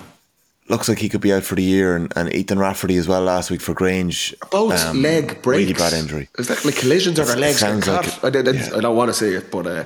[0.71, 1.95] Looks like he could be out for the year.
[1.97, 4.33] And, and Ethan Rafferty as well last week for Grange.
[4.51, 5.59] Both Um, leg breaks.
[5.67, 6.29] Really bad injury.
[6.39, 7.59] Is that like collisions or their legs?
[7.59, 8.17] Sounds like cut?
[8.17, 8.23] it.
[8.23, 8.77] I, did- Yeah.
[8.77, 9.83] I don't want to say it, but uh,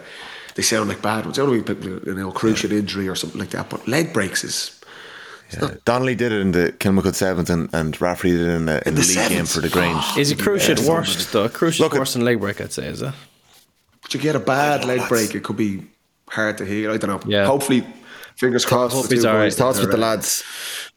[0.56, 1.38] they sound like bad ones.
[1.38, 3.70] The only people, you know, cruciate injury or something like that.
[3.70, 4.80] But leg breaks is.
[5.54, 5.76] Yeah.
[5.86, 8.96] Donnelly did it in the Kilmacud Sevens and, and Rafferty did it in the, in
[8.96, 10.04] the the, league game for the Grange.
[10.18, 10.90] is it cruciate Yeah.
[10.92, 11.50] worse though?
[11.50, 12.88] Cruciate Look at- worse than leg break, I'd say.
[12.88, 13.14] Is that?
[14.02, 15.84] But you get a bad leg break, it could be
[16.30, 16.92] hard to heal.
[16.92, 17.32] I don't know.
[17.32, 17.46] Yeah.
[17.46, 17.86] Hopefully,
[18.36, 18.96] fingers crossed.
[18.96, 19.46] hope the he's two all right.
[19.46, 20.44] boys Thoughts that with the lads.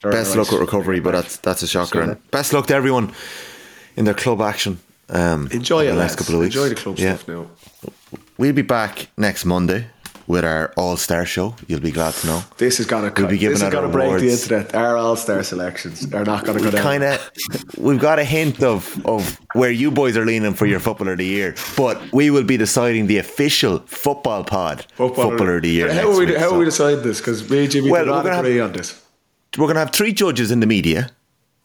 [0.03, 0.61] they're Best all luck right.
[0.61, 2.01] with recovery, but that's that's a shocker.
[2.03, 3.13] And best luck to everyone
[3.97, 4.79] in their club action.
[5.11, 6.13] Um, Enjoy it, the lads.
[6.13, 6.55] next couple of weeks.
[6.55, 7.17] Enjoy the club Yeah.
[7.17, 7.47] stuff now.
[8.37, 9.87] We'll be back next Monday
[10.29, 11.57] with our All Star show.
[11.67, 12.43] You'll be glad to know.
[12.59, 14.75] This is gonna We'll be giving this is out gonna break the internet.
[14.75, 16.83] Our all star selections are not gonna go down.
[16.83, 17.31] kind of
[17.79, 21.19] we've got a hint of of where you boys are leaning for your footballer of
[21.19, 25.93] the year, but we will be deciding the official football pod footballer, of the year.
[25.93, 27.19] How, are we, week, how so we deciding this?
[27.19, 29.01] Because me and Jimmy Well, did we're not gonna have- agree on this.
[29.57, 31.11] we're going to have three judges in the media,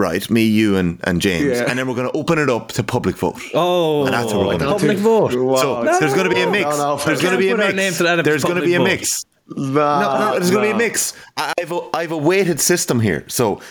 [0.03, 0.29] right?
[0.29, 1.65] Me, you, and, and James, Yeah.
[1.67, 3.39] and then we're going to open it up to public vote.
[3.55, 4.79] Oh, And that's what we're gonna do.
[4.79, 5.33] public vote.
[5.35, 5.55] Wow.
[5.55, 6.65] So No, there's going to be a mix.
[6.77, 7.99] no, no, there's going to be a can't put our mix.
[8.01, 8.83] name to there's going to be a vote.
[8.83, 9.25] mix.
[9.47, 11.13] Nah, No, no, there's going to be a mix.
[11.37, 13.23] I- I've a, I've a weighted system here.
[13.27, 13.61] So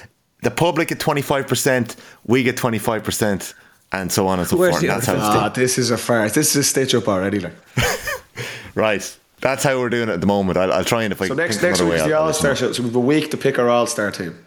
[0.43, 3.55] the public get 25%, we get 25%,
[3.93, 4.87] and so on and so Where's forth.
[4.87, 6.33] That's how other Ah, this is a farce.
[6.35, 7.39] This is a stitch up already.
[7.41, 7.55] Like.
[8.75, 9.17] Right.
[9.41, 10.57] That's how we're doing it at the moment.
[10.57, 12.21] I'll, I'll try and if I So next next another week is the I'll- I'll
[12.23, 12.55] all let you know.
[12.55, 12.73] star show.
[12.73, 14.39] So we've a week to pick our all star team.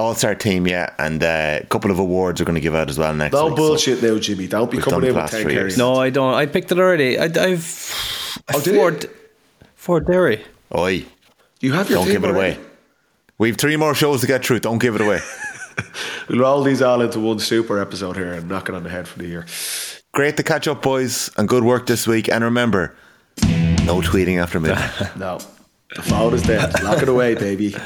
[0.00, 2.88] All Star team, yeah, and uh, a couple of awards we're going to give out
[2.88, 3.50] as well next No week.
[3.52, 4.46] so- bullshit now, Jimmy.
[4.46, 5.76] Don't be coming done in with past ten three carries.
[5.78, 6.34] No, I don't.
[6.34, 7.18] I picked it already.
[7.18, 8.80] I, I've Oh, did you?
[8.80, 9.10] Ford,
[9.74, 10.44] Ford Derry.
[10.74, 11.04] Oi,
[11.60, 12.56] You have your don't give it already.
[12.56, 12.66] away.
[13.38, 14.60] We've three more shows to get through.
[14.60, 15.20] Don't give it away.
[16.28, 19.08] We'll roll these all into one super episode here and knock it on the head
[19.08, 19.46] for the year.
[20.12, 22.28] Great to catch up, boys, and good work this week.
[22.28, 22.94] And remember,
[23.42, 24.90] no tweeting after midnight.
[25.16, 25.38] No,
[25.96, 26.82] the phone is dead.
[26.84, 27.74] Lock it away, baby.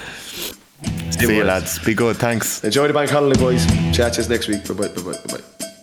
[1.11, 1.79] See you, lads.
[1.79, 2.17] Be good.
[2.17, 2.63] Thanks.
[2.65, 3.67] Enjoy the bank holiday, boys.
[3.97, 4.67] Chat to you next week.
[4.67, 4.89] Bye bye.
[4.89, 5.19] Bye bye.
[5.27, 5.74] Bye bye.